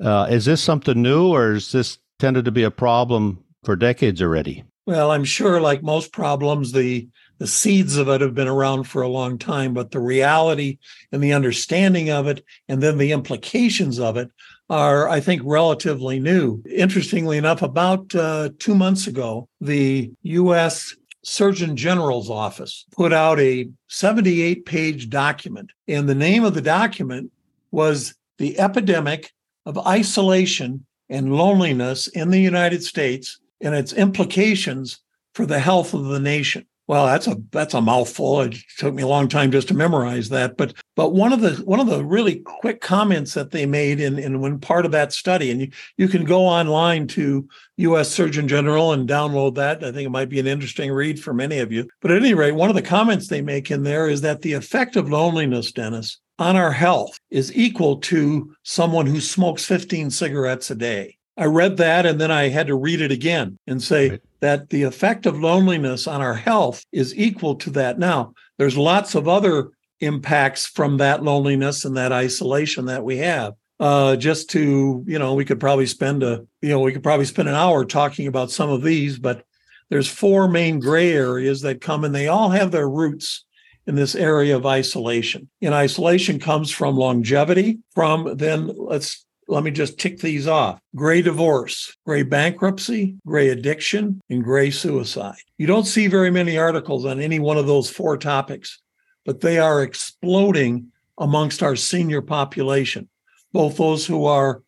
Uh, 0.00 0.26
is 0.28 0.46
this 0.46 0.60
something 0.60 1.00
new, 1.00 1.28
or 1.28 1.52
is 1.52 1.70
this 1.70 1.98
tended 2.18 2.44
to 2.46 2.50
be 2.50 2.64
a 2.64 2.72
problem 2.72 3.44
for 3.62 3.76
decades 3.76 4.20
already? 4.20 4.64
Well, 4.84 5.12
I'm 5.12 5.24
sure, 5.24 5.60
like 5.60 5.84
most 5.84 6.12
problems, 6.12 6.72
the 6.72 7.08
the 7.42 7.48
seeds 7.48 7.96
of 7.96 8.08
it 8.08 8.20
have 8.20 8.36
been 8.36 8.46
around 8.46 8.84
for 8.84 9.02
a 9.02 9.08
long 9.08 9.36
time, 9.36 9.74
but 9.74 9.90
the 9.90 9.98
reality 9.98 10.78
and 11.10 11.20
the 11.20 11.32
understanding 11.32 12.08
of 12.08 12.28
it, 12.28 12.44
and 12.68 12.80
then 12.80 12.98
the 12.98 13.10
implications 13.10 13.98
of 13.98 14.16
it, 14.16 14.30
are, 14.70 15.08
I 15.08 15.18
think, 15.18 15.42
relatively 15.44 16.20
new. 16.20 16.62
Interestingly 16.70 17.36
enough, 17.38 17.60
about 17.60 18.14
uh, 18.14 18.50
two 18.60 18.76
months 18.76 19.08
ago, 19.08 19.48
the 19.60 20.12
U.S. 20.22 20.94
Surgeon 21.24 21.76
General's 21.76 22.30
office 22.30 22.86
put 22.92 23.12
out 23.12 23.40
a 23.40 23.68
78 23.88 24.64
page 24.64 25.10
document, 25.10 25.72
and 25.88 26.08
the 26.08 26.14
name 26.14 26.44
of 26.44 26.54
the 26.54 26.62
document 26.62 27.32
was 27.72 28.14
The 28.38 28.56
Epidemic 28.60 29.32
of 29.66 29.84
Isolation 29.84 30.86
and 31.08 31.34
Loneliness 31.34 32.06
in 32.06 32.30
the 32.30 32.40
United 32.40 32.84
States 32.84 33.40
and 33.60 33.74
its 33.74 33.92
implications 33.92 35.00
for 35.34 35.44
the 35.44 35.58
health 35.58 35.92
of 35.92 36.04
the 36.04 36.20
nation. 36.20 36.66
Well, 36.92 37.06
that's 37.06 37.26
a 37.26 37.38
that's 37.52 37.72
a 37.72 37.80
mouthful. 37.80 38.42
It 38.42 38.54
took 38.76 38.92
me 38.92 39.02
a 39.02 39.06
long 39.06 39.26
time 39.26 39.50
just 39.50 39.68
to 39.68 39.74
memorize 39.74 40.28
that. 40.28 40.58
But 40.58 40.74
but 40.94 41.14
one 41.14 41.32
of 41.32 41.40
the 41.40 41.52
one 41.64 41.80
of 41.80 41.86
the 41.86 42.04
really 42.04 42.40
quick 42.40 42.82
comments 42.82 43.32
that 43.32 43.50
they 43.50 43.64
made 43.64 43.98
in 43.98 44.18
in 44.18 44.42
when 44.42 44.58
part 44.58 44.84
of 44.84 44.92
that 44.92 45.14
study, 45.14 45.50
and 45.50 45.62
you, 45.62 45.70
you 45.96 46.06
can 46.06 46.24
go 46.24 46.42
online 46.42 47.06
to 47.06 47.48
U.S. 47.78 48.10
Surgeon 48.10 48.46
General 48.46 48.92
and 48.92 49.08
download 49.08 49.54
that. 49.54 49.82
I 49.82 49.90
think 49.90 50.04
it 50.04 50.10
might 50.10 50.28
be 50.28 50.38
an 50.38 50.46
interesting 50.46 50.92
read 50.92 51.18
for 51.18 51.32
many 51.32 51.60
of 51.60 51.72
you. 51.72 51.88
But 52.02 52.10
at 52.10 52.18
any 52.18 52.34
rate, 52.34 52.52
one 52.52 52.68
of 52.68 52.76
the 52.76 52.82
comments 52.82 53.28
they 53.28 53.40
make 53.40 53.70
in 53.70 53.84
there 53.84 54.06
is 54.06 54.20
that 54.20 54.42
the 54.42 54.52
effect 54.52 54.94
of 54.94 55.08
loneliness, 55.08 55.72
Dennis, 55.72 56.20
on 56.38 56.56
our 56.56 56.72
health 56.72 57.18
is 57.30 57.56
equal 57.56 58.00
to 58.00 58.54
someone 58.64 59.06
who 59.06 59.22
smokes 59.22 59.64
15 59.64 60.10
cigarettes 60.10 60.70
a 60.70 60.74
day. 60.74 61.16
I 61.38 61.46
read 61.46 61.78
that 61.78 62.04
and 62.04 62.20
then 62.20 62.30
I 62.30 62.50
had 62.50 62.66
to 62.66 62.74
read 62.74 63.00
it 63.00 63.10
again 63.10 63.58
and 63.66 63.82
say 63.82 64.10
right. 64.10 64.20
That 64.42 64.68
the 64.68 64.82
effect 64.82 65.24
of 65.24 65.40
loneliness 65.40 66.06
on 66.06 66.20
our 66.20 66.34
health 66.34 66.84
is 66.92 67.16
equal 67.16 67.54
to 67.56 67.70
that. 67.70 67.98
Now, 67.98 68.34
there's 68.58 68.76
lots 68.76 69.14
of 69.14 69.26
other 69.26 69.70
impacts 70.00 70.66
from 70.66 70.98
that 70.98 71.22
loneliness 71.22 71.84
and 71.86 71.96
that 71.96 72.12
isolation 72.12 72.84
that 72.86 73.04
we 73.04 73.16
have. 73.18 73.54
uh, 73.82 74.14
just 74.14 74.48
to 74.50 75.02
you 75.08 75.18
know 75.18 75.34
we 75.34 75.44
could 75.44 75.58
probably 75.58 75.86
spend 75.86 76.22
a 76.22 76.46
you 76.60 76.68
know 76.68 76.78
we 76.80 76.92
could 76.92 77.02
probably 77.02 77.24
spend 77.24 77.48
an 77.48 77.54
hour 77.54 77.84
talking 77.84 78.28
about 78.28 78.50
some 78.50 78.70
of 78.70 78.82
these 78.82 79.18
but 79.18 79.44
there's 79.90 80.08
four 80.08 80.48
main 80.48 80.78
gray 80.78 81.12
areas 81.12 81.62
that 81.62 81.80
come 81.80 82.04
and 82.04 82.14
they 82.14 82.28
all 82.28 82.50
have 82.50 82.70
their 82.70 82.88
roots 82.88 83.44
in 83.88 83.96
this 83.96 84.14
area 84.14 84.54
of 84.54 84.64
isolation 84.64 85.48
and 85.60 85.74
isolation 85.74 86.38
comes 86.38 86.70
from 86.70 86.96
longevity 86.96 87.80
from 87.92 88.36
then 88.36 88.70
let's 88.76 89.26
let 89.48 89.64
me 89.64 89.70
just 89.70 89.98
tick 89.98 90.18
these 90.18 90.46
off 90.46 90.80
gray 90.94 91.22
divorce, 91.22 91.96
gray 92.06 92.22
bankruptcy, 92.22 93.16
gray 93.26 93.48
addiction, 93.48 94.20
and 94.30 94.44
gray 94.44 94.70
suicide. 94.70 95.42
You 95.58 95.66
don't 95.66 95.86
see 95.86 96.06
very 96.06 96.30
many 96.30 96.56
articles 96.56 97.04
on 97.04 97.20
any 97.20 97.38
one 97.38 97.58
of 97.58 97.66
those 97.66 97.90
four 97.90 98.16
topics, 98.16 98.80
but 99.24 99.40
they 99.40 99.58
are 99.58 99.82
exploding 99.82 100.92
amongst 101.18 101.62
our 101.62 101.76
senior 101.76 102.22
population 102.22 103.08
both 103.52 103.76
those 103.76 104.06
who 104.06 104.24
are 104.24 104.62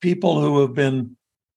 people 0.00 0.40
who 0.40 0.60
have 0.60 0.74
been, 0.74 1.16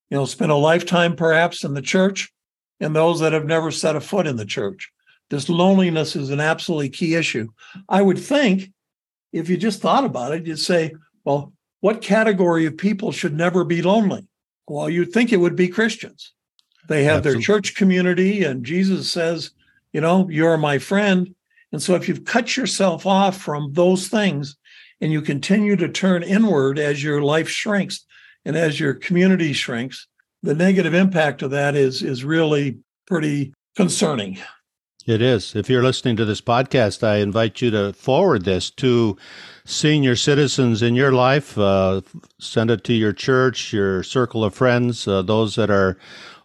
you 0.09 0.17
know, 0.17 0.25
spent 0.25 0.51
a 0.51 0.55
lifetime 0.55 1.15
perhaps 1.15 1.63
in 1.63 1.73
the 1.73 1.81
church 1.81 2.31
and 2.79 2.95
those 2.95 3.19
that 3.19 3.33
have 3.33 3.45
never 3.45 3.71
set 3.71 3.95
a 3.95 4.01
foot 4.01 4.27
in 4.27 4.35
the 4.35 4.45
church. 4.45 4.91
This 5.29 5.49
loneliness 5.49 6.15
is 6.15 6.29
an 6.29 6.39
absolutely 6.39 6.89
key 6.89 7.15
issue. 7.15 7.49
I 7.87 8.01
would 8.01 8.19
think 8.19 8.71
if 9.31 9.49
you 9.49 9.57
just 9.57 9.81
thought 9.81 10.03
about 10.03 10.33
it, 10.33 10.45
you'd 10.45 10.59
say, 10.59 10.95
well, 11.23 11.53
what 11.83 12.01
category 12.01 12.65
of 12.65 12.77
people 12.77 13.11
should 13.11 13.35
never 13.35 13.65
be 13.65 13.81
lonely? 13.81 14.25
Well, 14.69 14.89
you'd 14.89 15.11
think 15.11 15.33
it 15.33 15.41
would 15.41 15.57
be 15.57 15.67
Christians. 15.67 16.31
They 16.87 17.03
have 17.03 17.17
Absolutely. 17.17 17.33
their 17.33 17.41
church 17.41 17.75
community, 17.75 18.45
and 18.45 18.65
Jesus 18.65 19.11
says, 19.11 19.51
you 19.91 19.99
know, 19.99 20.29
you're 20.29 20.55
my 20.55 20.79
friend. 20.79 21.35
And 21.73 21.83
so 21.83 21.95
if 21.95 22.07
you've 22.07 22.23
cut 22.23 22.55
yourself 22.55 23.05
off 23.05 23.35
from 23.35 23.73
those 23.73 24.07
things, 24.07 24.55
and 25.01 25.11
you 25.11 25.21
continue 25.21 25.75
to 25.75 25.89
turn 25.89 26.23
inward 26.23 26.79
as 26.79 27.03
your 27.03 27.21
life 27.21 27.49
shrinks 27.49 28.05
and 28.45 28.55
as 28.55 28.79
your 28.79 28.93
community 28.93 29.51
shrinks, 29.51 30.07
the 30.41 30.55
negative 30.55 30.93
impact 30.93 31.41
of 31.41 31.51
that 31.51 31.75
is 31.75 32.01
is 32.01 32.23
really 32.23 32.77
pretty 33.07 33.53
concerning. 33.75 34.37
It 35.05 35.21
is. 35.21 35.53
If 35.53 35.69
you're 35.69 35.83
listening 35.83 36.15
to 36.15 36.25
this 36.25 36.39
podcast, 36.39 37.05
I 37.05 37.17
invite 37.17 37.61
you 37.61 37.69
to 37.71 37.91
forward 37.91 38.45
this 38.45 38.69
to 38.71 39.17
senior 39.65 40.15
citizens 40.15 40.81
in 40.81 40.95
your 40.95 41.11
life. 41.11 41.57
Uh, 41.57 42.01
send 42.37 42.71
it 42.71 42.85
to 42.85 42.93
your 42.93 43.11
church, 43.11 43.73
your 43.73 44.01
circle 44.03 44.45
of 44.45 44.53
friends, 44.53 45.05
uh, 45.05 45.21
those 45.21 45.55
that 45.55 45.69
are 45.69 45.97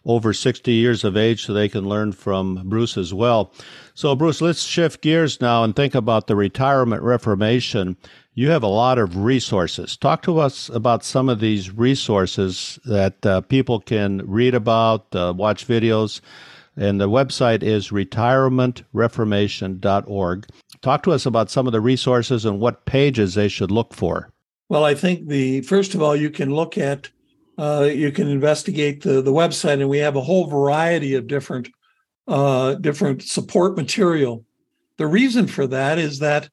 over 0.05 0.33
60 0.33 0.73
years 0.73 1.05
of 1.05 1.15
age, 1.15 1.45
so 1.45 1.53
they 1.53 1.69
can 1.69 1.87
learn 1.87 2.11
from 2.11 2.67
Bruce 2.67 2.97
as 2.97 3.13
well. 3.13 3.53
So, 3.93 4.13
Bruce, 4.13 4.41
let's 4.41 4.63
shift 4.63 5.01
gears 5.01 5.39
now 5.39 5.63
and 5.63 5.73
think 5.73 5.95
about 5.95 6.27
the 6.27 6.35
retirement 6.35 7.01
reformation 7.01 7.95
you 8.39 8.49
have 8.51 8.63
a 8.63 8.67
lot 8.67 8.97
of 8.97 9.17
resources. 9.17 9.97
Talk 9.97 10.21
to 10.21 10.39
us 10.39 10.69
about 10.69 11.03
some 11.03 11.27
of 11.27 11.41
these 11.41 11.71
resources 11.71 12.79
that 12.85 13.25
uh, 13.25 13.41
people 13.41 13.81
can 13.81 14.21
read 14.25 14.55
about, 14.55 15.13
uh, 15.13 15.33
watch 15.35 15.67
videos. 15.67 16.21
And 16.79 16.99
the 16.99 17.09
website 17.09 17.61
is 17.61 17.89
retirementreformation.org. 17.89 20.47
Talk 20.81 21.03
to 21.03 21.11
us 21.11 21.25
about 21.25 21.51
some 21.51 21.67
of 21.67 21.73
the 21.73 21.81
resources 21.81 22.45
and 22.45 22.61
what 22.61 22.85
pages 22.85 23.33
they 23.33 23.49
should 23.49 23.69
look 23.69 23.93
for. 23.93 24.31
Well, 24.69 24.85
I 24.85 24.95
think 24.95 25.27
the 25.27 25.59
first 25.61 25.93
of 25.93 26.01
all, 26.01 26.15
you 26.15 26.29
can 26.29 26.55
look 26.55 26.77
at, 26.77 27.09
uh, 27.57 27.89
you 27.93 28.13
can 28.13 28.29
investigate 28.29 29.03
the 29.03 29.21
the 29.21 29.33
website, 29.33 29.81
and 29.81 29.89
we 29.89 29.97
have 29.97 30.15
a 30.15 30.21
whole 30.21 30.47
variety 30.47 31.15
of 31.15 31.27
different 31.27 31.67
uh, 32.29 32.75
different 32.75 33.23
support 33.23 33.75
material. 33.75 34.45
The 34.95 35.07
reason 35.07 35.47
for 35.47 35.67
that 35.67 35.97
is 35.97 36.19
that 36.19 36.47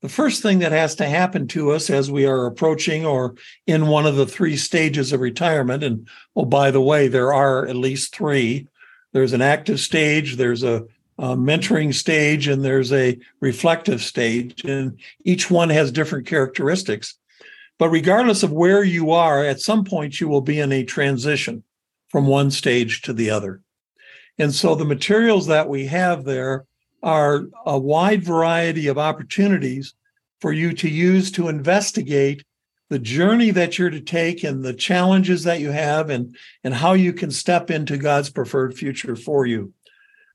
the 0.00 0.08
first 0.08 0.42
thing 0.42 0.60
that 0.60 0.70
has 0.70 0.94
to 0.96 1.08
happen 1.08 1.48
to 1.48 1.72
us 1.72 1.90
as 1.90 2.10
we 2.10 2.26
are 2.26 2.46
approaching 2.46 3.04
or 3.04 3.34
in 3.66 3.88
one 3.88 4.06
of 4.06 4.14
the 4.14 4.26
three 4.26 4.56
stages 4.56 5.12
of 5.12 5.18
retirement, 5.20 5.82
and 5.82 6.06
oh, 6.36 6.44
by 6.44 6.70
the 6.70 6.80
way, 6.80 7.08
there 7.08 7.32
are 7.32 7.66
at 7.66 7.74
least 7.74 8.14
three 8.14 8.68
there's 9.12 9.32
an 9.32 9.42
active 9.42 9.80
stage, 9.80 10.36
there's 10.36 10.62
a, 10.62 10.84
a 11.18 11.36
mentoring 11.36 11.94
stage, 11.94 12.48
and 12.48 12.64
there's 12.64 12.92
a 12.92 13.18
reflective 13.40 14.02
stage, 14.02 14.64
and 14.64 14.98
each 15.24 15.50
one 15.50 15.68
has 15.70 15.92
different 15.92 16.26
characteristics. 16.26 17.16
But 17.78 17.90
regardless 17.90 18.42
of 18.42 18.52
where 18.52 18.84
you 18.84 19.10
are, 19.10 19.44
at 19.44 19.60
some 19.60 19.84
point 19.84 20.20
you 20.20 20.28
will 20.28 20.40
be 20.40 20.60
in 20.60 20.72
a 20.72 20.84
transition 20.84 21.62
from 22.08 22.26
one 22.26 22.50
stage 22.50 23.02
to 23.02 23.12
the 23.12 23.30
other. 23.30 23.60
And 24.38 24.54
so 24.54 24.74
the 24.74 24.84
materials 24.84 25.46
that 25.46 25.68
we 25.68 25.86
have 25.86 26.24
there 26.24 26.66
are 27.02 27.46
a 27.66 27.78
wide 27.78 28.22
variety 28.22 28.86
of 28.86 28.98
opportunities 28.98 29.94
for 30.40 30.52
you 30.52 30.72
to 30.74 30.88
use 30.88 31.30
to 31.32 31.48
investigate 31.48 32.44
the 32.92 32.98
journey 32.98 33.50
that 33.50 33.78
you're 33.78 33.90
to 33.90 34.00
take 34.00 34.44
and 34.44 34.62
the 34.62 34.74
challenges 34.74 35.44
that 35.44 35.60
you 35.60 35.70
have 35.70 36.10
and 36.10 36.36
and 36.62 36.74
how 36.74 36.92
you 36.92 37.12
can 37.12 37.30
step 37.30 37.70
into 37.70 37.96
God's 37.96 38.30
preferred 38.30 38.76
future 38.76 39.16
for 39.16 39.46
you. 39.46 39.72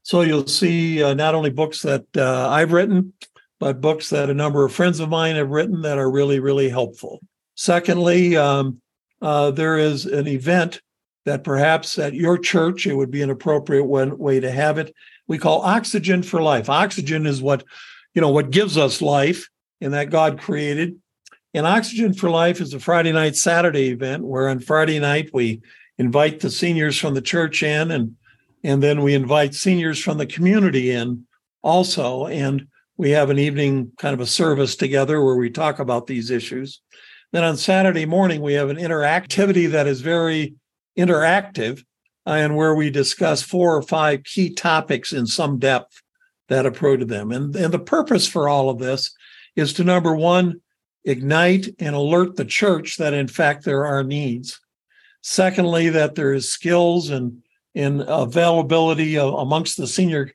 So 0.04 0.22
you'll 0.22 0.48
see 0.48 1.04
uh, 1.04 1.14
not 1.14 1.36
only 1.36 1.50
books 1.50 1.82
that 1.84 2.06
uh, 2.16 2.50
I've 2.50 2.72
written, 2.72 3.14
but 3.60 3.82
books 3.82 4.10
that 4.10 4.30
a 4.30 4.34
number 4.34 4.66
of 4.66 4.74
friends 4.74 5.00
of 5.00 5.10
mine 5.10 5.36
have 5.36 5.50
written 5.50 5.82
that 5.84 5.98
are 5.98 6.10
really 6.10 6.40
really 6.40 6.70
helpful. 6.70 7.22
Secondly, 7.56 8.36
um, 8.36 8.82
uh, 9.22 9.52
there 9.52 9.78
is 9.78 10.06
an 10.06 10.28
event 10.28 10.82
that 11.26 11.44
perhaps 11.44 12.00
at 12.00 12.14
your 12.14 12.38
church 12.38 12.88
it 12.88 12.96
would 12.96 13.12
be 13.12 13.22
an 13.22 13.30
appropriate 13.30 13.86
one, 13.86 14.18
way 14.18 14.40
to 14.40 14.52
have 14.52 14.78
it 14.78 14.94
we 15.28 15.38
call 15.38 15.62
oxygen 15.62 16.24
for 16.24 16.42
life. 16.42 16.70
Oxygen 16.70 17.26
is 17.26 17.42
what, 17.42 17.64
you 18.14 18.22
know, 18.22 18.30
what 18.30 18.50
gives 18.50 18.78
us 18.78 19.02
life 19.02 19.50
and 19.82 19.94
that 19.94 20.10
God 20.10 20.40
created. 20.40 21.00
And 21.58 21.66
Oxygen 21.66 22.14
for 22.14 22.30
Life 22.30 22.62
is 22.62 22.76
a 22.76 22.80
Friday 22.80 23.12
night, 23.12 23.36
Saturday 23.36 23.88
event 23.88 24.24
where 24.24 24.48
on 24.48 24.60
Friday 24.60 25.00
night 25.00 25.32
we 25.34 25.60
invite 25.98 26.40
the 26.40 26.52
seniors 26.52 27.00
from 27.00 27.16
the 27.16 27.22
church 27.22 27.64
in 27.64 27.90
and 27.90 28.16
and 28.64 28.84
then 28.84 29.02
we 29.02 29.16
invite 29.16 29.56
seniors 29.56 30.00
from 30.00 30.20
the 30.20 30.28
community 30.28 30.92
in 30.92 31.26
also. 31.64 32.28
And 32.28 32.68
we 32.98 33.10
have 33.10 33.32
an 33.32 33.40
evening 33.40 33.92
kind 33.98 34.14
of 34.14 34.20
a 34.20 34.28
service 34.28 34.76
together 34.76 35.24
where 35.24 35.36
we 35.36 35.50
talk 35.50 35.80
about 35.80 36.06
these 36.06 36.30
issues. 36.30 36.80
Then 37.32 37.44
on 37.44 37.58
Saturday 37.58 38.06
morning, 38.06 38.42
we 38.42 38.54
have 38.54 38.70
an 38.70 38.78
interactivity 38.78 39.68
that 39.72 39.88
is 39.88 40.02
very 40.02 40.54
interactive 40.96 41.84
uh, 42.28 42.34
and 42.34 42.56
where 42.56 42.76
we 42.76 42.92
discuss 42.92 43.42
four 43.42 43.76
or 43.76 43.82
five 43.82 44.24
key 44.26 44.54
topics 44.54 45.12
in 45.12 45.26
some 45.26 45.58
depth 45.58 46.04
that 46.50 46.68
approach 46.68 47.08
them. 47.08 47.32
And, 47.32 47.56
and 47.56 47.74
the 47.74 47.80
purpose 47.80 48.28
for 48.28 48.48
all 48.48 48.70
of 48.70 48.78
this 48.78 49.12
is 49.56 49.74
to 49.74 49.84
number 49.84 50.16
one, 50.16 50.62
ignite 51.08 51.70
and 51.80 51.96
alert 51.96 52.36
the 52.36 52.46
church 52.46 52.98
that 52.98 53.14
in 53.14 53.28
fact 53.28 53.64
there 53.64 53.86
are 53.86 54.04
needs. 54.04 54.60
Secondly, 55.22 55.90
that 55.90 56.16
there 56.16 56.34
is 56.34 56.50
skills 56.50 57.10
and, 57.10 57.42
and 57.74 58.04
availability 58.08 59.16
amongst 59.16 59.78
the 59.78 59.88
senior 59.88 60.32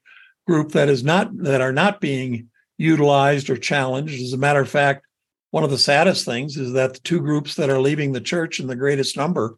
group 0.46 0.72
that 0.72 0.88
is 0.88 1.04
not 1.04 1.30
that 1.38 1.60
are 1.60 1.72
not 1.72 2.00
being 2.00 2.48
utilized 2.78 3.48
or 3.48 3.56
challenged. 3.56 4.20
As 4.20 4.32
a 4.32 4.38
matter 4.38 4.60
of 4.60 4.68
fact, 4.68 5.06
one 5.50 5.64
of 5.64 5.70
the 5.70 5.78
saddest 5.78 6.24
things 6.24 6.56
is 6.56 6.72
that 6.72 6.94
the 6.94 7.00
two 7.00 7.20
groups 7.20 7.54
that 7.54 7.70
are 7.70 7.80
leaving 7.80 8.12
the 8.12 8.20
church 8.20 8.58
in 8.58 8.66
the 8.66 8.76
greatest 8.76 9.16
number 9.16 9.56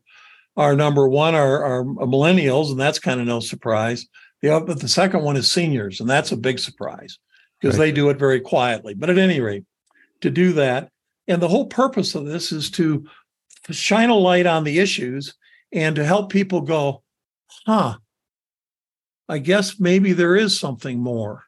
are 0.56 0.76
number 0.76 1.08
one 1.08 1.34
are, 1.34 1.64
are 1.64 1.84
millennials, 1.84 2.70
and 2.70 2.78
that's 2.78 2.98
kind 2.98 3.20
of 3.20 3.26
no 3.26 3.40
surprise. 3.40 4.06
The, 4.42 4.62
but 4.66 4.80
the 4.80 4.88
second 4.88 5.22
one 5.22 5.36
is 5.36 5.50
seniors, 5.50 6.00
and 6.00 6.10
that's 6.10 6.32
a 6.32 6.36
big 6.36 6.58
surprise 6.58 7.18
because 7.60 7.78
right. 7.78 7.86
they 7.86 7.92
do 7.92 8.10
it 8.10 8.18
very 8.18 8.40
quietly. 8.40 8.94
But 8.94 9.10
at 9.10 9.18
any 9.18 9.40
rate, 9.40 9.64
to 10.20 10.30
do 10.30 10.52
that, 10.54 10.90
and 11.28 11.40
the 11.40 11.48
whole 11.48 11.66
purpose 11.66 12.14
of 12.14 12.26
this 12.26 12.52
is 12.52 12.70
to 12.72 13.06
shine 13.70 14.10
a 14.10 14.14
light 14.14 14.46
on 14.46 14.64
the 14.64 14.78
issues 14.78 15.34
and 15.72 15.96
to 15.96 16.04
help 16.04 16.30
people 16.30 16.60
go, 16.60 17.02
huh, 17.66 17.96
I 19.28 19.38
guess 19.38 19.80
maybe 19.80 20.12
there 20.12 20.36
is 20.36 20.58
something 20.58 20.98
more. 20.98 21.44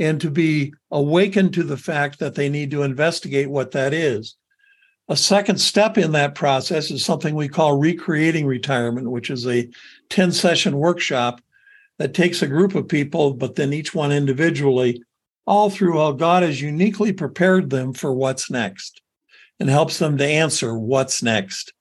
And 0.00 0.20
to 0.20 0.30
be 0.30 0.74
awakened 0.90 1.54
to 1.54 1.62
the 1.62 1.76
fact 1.76 2.18
that 2.20 2.34
they 2.34 2.48
need 2.48 2.70
to 2.70 2.82
investigate 2.82 3.50
what 3.50 3.72
that 3.72 3.92
is. 3.92 4.36
A 5.08 5.16
second 5.16 5.58
step 5.58 5.96
in 5.96 6.12
that 6.12 6.34
process 6.34 6.90
is 6.90 7.04
something 7.04 7.34
we 7.34 7.48
call 7.48 7.78
recreating 7.78 8.46
retirement, 8.46 9.10
which 9.10 9.30
is 9.30 9.46
a 9.46 9.68
10 10.10 10.32
session 10.32 10.76
workshop 10.76 11.40
that 11.98 12.14
takes 12.14 12.42
a 12.42 12.46
group 12.46 12.74
of 12.74 12.88
people, 12.88 13.32
but 13.34 13.56
then 13.56 13.72
each 13.72 13.94
one 13.94 14.12
individually, 14.12 15.02
all 15.48 15.70
through 15.70 15.94
how 15.94 16.12
God 16.12 16.42
has 16.42 16.60
uniquely 16.60 17.10
prepared 17.10 17.70
them 17.70 17.94
for 17.94 18.12
what's 18.12 18.50
next 18.50 19.00
and 19.58 19.70
helps 19.70 19.98
them 19.98 20.18
to 20.18 20.26
answer 20.26 20.78
what's 20.78 21.22
next. 21.22 21.72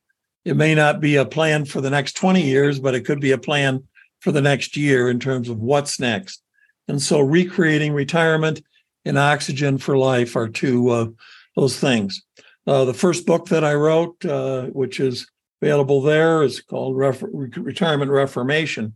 It 0.46 0.56
may 0.56 0.74
not 0.74 1.02
be 1.02 1.18
a 1.18 1.26
plan 1.26 1.66
for 1.66 1.82
the 1.82 1.90
next 1.90 2.14
20 2.14 2.42
years, 2.42 2.80
but 2.80 2.96
it 2.96 3.06
could 3.06 3.20
be 3.20 3.34
a 3.34 3.38
plan 3.38 3.84
for 4.22 4.32
the 4.32 4.42
next 4.42 4.78
year 4.78 5.10
in 5.10 5.20
terms 5.20 5.50
of 5.50 5.60
what's 5.60 6.00
next. 6.00 6.42
And 6.88 7.02
so, 7.02 7.20
recreating 7.20 7.92
retirement 7.92 8.62
and 9.04 9.20
oxygen 9.20 9.78
for 9.78 9.98
life 9.98 10.38
are 10.38 10.48
two 10.48 10.90
of 10.92 11.14
those 11.58 11.78
things. 11.78 12.24
Uh, 12.66 12.86
the 12.86 12.94
first 12.94 13.26
book 13.26 13.48
that 13.48 13.66
I 13.66 13.74
wrote, 13.74 14.24
uh, 14.24 14.68
which 14.68 15.02
is 15.02 15.28
available 15.62 16.02
there, 16.02 16.42
is 16.42 16.62
called 16.62 16.96
Ref- 16.96 17.22
Retirement 17.22 18.12
Reformation. 18.12 18.94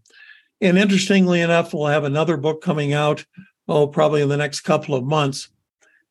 And 0.62 0.78
interestingly 0.78 1.42
enough, 1.42 1.74
we'll 1.74 1.88
have 1.88 2.06
another 2.06 2.38
book 2.38 2.62
coming 2.62 2.94
out, 2.94 3.26
oh, 3.72 3.88
probably 3.88 4.22
in 4.22 4.30
the 4.30 4.38
next 4.38 4.62
couple 4.62 4.96
of 4.96 5.04
months, 5.06 5.50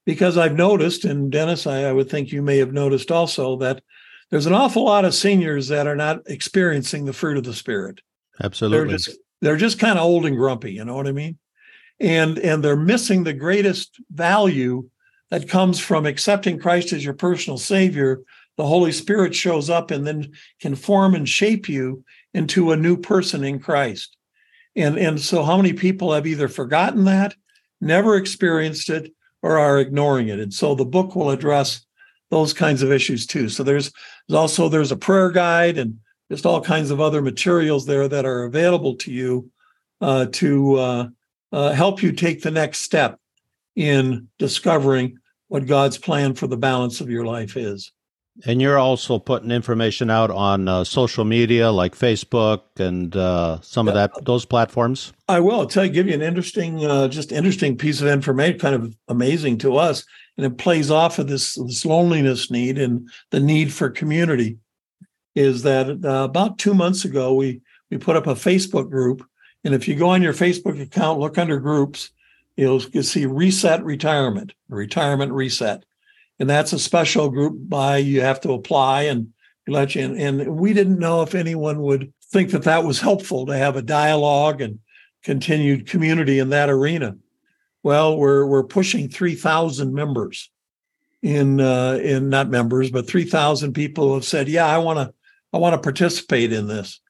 because 0.07 0.39
I've 0.39 0.57
noticed, 0.57 1.05
and 1.05 1.31
Dennis, 1.31 1.67
I, 1.67 1.85
I 1.85 1.93
would 1.93 2.09
think 2.09 2.33
you 2.33 2.43
may 2.43 2.59
have 2.59 2.73
noticed 2.73 3.11
also, 3.11 3.57
that 3.59 3.83
there's 4.31 4.47
an 4.47 4.55
awful 4.55 4.85
lot 4.85 5.05
of 5.05 5.15
seniors 5.15 5.69
that 5.69 5.87
are 5.87 5.97
not 5.97 6.23
experiencing 6.27 7.05
the 7.05 7.13
fruit 7.13 7.37
of 7.37 7.45
the 7.45 7.55
spirit. 7.55 8.01
Absolutely. 8.43 8.79
They're 8.79 8.97
just 8.97 9.19
they're 9.43 9.57
just 9.57 9.79
kind 9.79 9.99
of 9.99 10.05
old 10.05 10.27
and 10.27 10.37
grumpy, 10.37 10.73
you 10.73 10.85
know 10.85 10.95
what 10.95 11.09
I 11.09 11.13
mean? 11.13 11.39
And 11.99 12.39
and 12.39 12.63
they're 12.63 12.77
missing 12.77 13.25
the 13.25 13.33
greatest 13.33 14.01
value 14.11 14.89
that 15.31 15.49
comes 15.49 15.79
from 15.79 16.07
accepting 16.07 16.59
Christ 16.59 16.93
as 16.93 17.05
your 17.05 17.15
personal 17.15 17.59
savior. 17.59 18.23
The 18.57 18.67
Holy 18.67 18.93
Spirit 18.93 19.35
shows 19.35 19.71
up 19.71 19.91
and 19.91 20.07
then 20.07 20.33
can 20.61 20.75
form 20.75 21.15
and 21.15 21.29
shape 21.29 21.69
you 21.69 22.05
into 22.35 22.73
a 22.73 22.77
new 22.77 22.97
person 22.97 23.45
in 23.45 23.59
Christ. 23.59 24.17
And 24.77 24.97
and 24.99 25.21
so 25.21 25.43
how 25.43 25.57
many 25.57 25.73
people 25.73 26.13
have 26.13 26.27
either 26.27 26.49
forgotten 26.49 27.05
that, 27.05 27.35
never 27.81 28.17
experienced 28.17 28.91
it, 28.91 29.13
or 29.43 29.59
are 29.59 29.79
ignoring 29.79 30.29
it? 30.29 30.41
And 30.41 30.53
so 30.53 30.75
the 30.75 30.85
book 30.85 31.17
will 31.17 31.31
address 31.31 31.85
those 32.31 32.53
kinds 32.53 32.83
of 32.83 32.93
issues 32.93 33.27
too. 33.27 33.49
So 33.49 33.63
there's, 33.63 33.93
there's 34.29 34.39
also 34.39 34.69
there's 34.69 34.93
a 34.93 34.97
prayer 34.97 35.31
guide 35.31 35.79
and 35.79 35.99
just 36.31 36.47
all 36.47 36.61
kinds 36.61 36.91
of 36.91 37.01
other 37.01 37.23
materials 37.23 37.87
there 37.87 38.07
that 38.07 38.25
are 38.25 38.45
available 38.45 38.95
to 38.97 39.13
you 39.13 39.51
uh, 40.01 40.27
to 40.33 40.77
uh, 40.77 41.09
uh, 41.53 41.73
help 41.73 42.03
you 42.03 42.13
take 42.13 42.43
the 42.43 42.51
next 42.51 42.81
step 42.81 43.19
in 43.75 44.29
discovering 44.39 45.19
what 45.49 45.67
God's 45.67 45.99
plan 45.99 46.35
for 46.35 46.47
the 46.47 46.57
balance 46.57 47.01
of 47.01 47.11
your 47.11 47.25
life 47.25 47.57
is. 47.57 47.93
And 48.47 48.61
you're 48.61 48.79
also 48.79 49.19
putting 49.19 49.51
information 49.51 50.11
out 50.11 50.31
on 50.31 50.69
uh, 50.69 50.85
social 50.85 51.25
media 51.25 51.71
like 51.71 51.97
Facebook 51.97 52.63
and 52.79 53.15
uh, 53.17 53.61
some 53.61 53.89
of 53.89 53.95
that 53.95 54.13
those 54.25 54.45
platforms. 54.45 55.13
I 55.29 55.41
will 55.41 55.61
I'll 55.61 55.67
tell 55.67 55.85
you, 55.85 55.91
give 55.91 56.09
you 56.09 56.15
an 56.15 56.23
interesting, 56.23 56.85
uh, 56.85 57.09
just 57.09 57.33
interesting 57.33 57.77
piece 57.77 58.01
of 58.01 58.09
information, 58.09 58.59
kind 58.59 58.75
of 58.75 58.97
amazing 59.09 59.59
to 59.59 59.77
us, 59.77 60.05
and 60.37 60.47
it 60.47 60.59
plays 60.59 60.91
off 60.91 61.19
of 61.19 61.29
this 61.29 61.55
this 61.55 61.85
loneliness 61.85 62.51
need 62.51 62.79
and 62.79 63.09
the 63.31 63.41
need 63.41 63.73
for 63.73 63.91
community. 63.91 64.59
Is 65.35 65.63
that 65.63 66.05
uh, 66.05 66.25
about 66.25 66.59
two 66.59 66.75
months 66.75 67.05
ago 67.05 67.35
we 67.35 67.61
we 67.91 67.99
put 67.99 68.17
up 68.17 68.27
a 68.27 68.35
Facebook 68.35 68.91
group, 68.91 69.25
and 69.65 69.75
if 69.75 69.87
you 69.89 69.97
go 69.97 70.09
on 70.09 70.23
your 70.23 70.33
Facebook 70.33 70.81
account, 70.81 71.19
look 71.19 71.39
under 71.39 71.59
groups, 71.59 72.11
you'll, 72.57 72.83
you'll 72.93 73.03
see 73.03 73.27
Reset 73.27 73.85
Retirement, 73.85 74.55
Retirement 74.69 75.33
Reset 75.33 75.85
and 76.41 76.49
that's 76.49 76.73
a 76.73 76.79
special 76.79 77.29
group 77.29 77.69
by 77.69 77.99
you 77.99 78.23
have 78.23 78.41
to 78.41 78.53
apply 78.53 79.03
and 79.03 79.29
let 79.69 79.95
you 79.95 80.03
in. 80.03 80.19
And 80.19 80.57
we 80.57 80.73
didn't 80.73 80.99
know 80.99 81.23
if 81.23 81.35
anyone 81.35 81.83
would 81.83 82.13
think 82.33 82.51
that 82.51 82.65
that 82.65 82.83
was 82.83 83.01
helpful 83.01 83.47
to 83.47 83.57
have 83.57 83.77
a 83.77 83.83
dialogue 83.83 84.61
and 84.63 84.81
continued 85.23 85.87
community 85.87 86.39
in 86.39 86.49
that 86.49 86.71
arena. 86.71 87.17
Well, 87.83 88.17
we're 88.17 88.47
we're 88.47 88.65
pushing 88.65 89.09
three 89.09 89.35
thousand 89.35 89.95
members 89.95 90.51
in 91.23 91.61
uh, 91.61 92.01
in 92.03 92.31
not 92.31 92.49
members, 92.49 92.91
but 92.91 93.07
three 93.07 93.25
thousand 93.25 93.75
people 93.75 94.15
have 94.15 94.25
said, 94.25 94.49
"Yeah, 94.49 94.67
I 94.67 94.79
want 94.79 94.99
to 94.99 95.15
I 95.53 95.59
want 95.59 95.75
to 95.75 95.81
participate 95.81 96.53
in 96.53 96.67
this." 96.67 97.01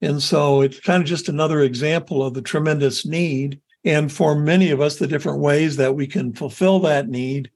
And 0.00 0.22
so 0.22 0.60
it's 0.60 0.80
kind 0.80 1.02
of 1.02 1.08
just 1.08 1.28
another 1.28 1.60
example 1.60 2.22
of 2.22 2.34
the 2.34 2.42
tremendous 2.42 3.06
need, 3.06 3.60
and 3.84 4.12
for 4.12 4.34
many 4.34 4.70
of 4.70 4.80
us, 4.80 4.96
the 4.96 5.06
different 5.06 5.40
ways 5.40 5.76
that 5.76 5.94
we 5.94 6.06
can 6.06 6.34
fulfill 6.34 6.80
that 6.80 7.08
need 7.08 7.50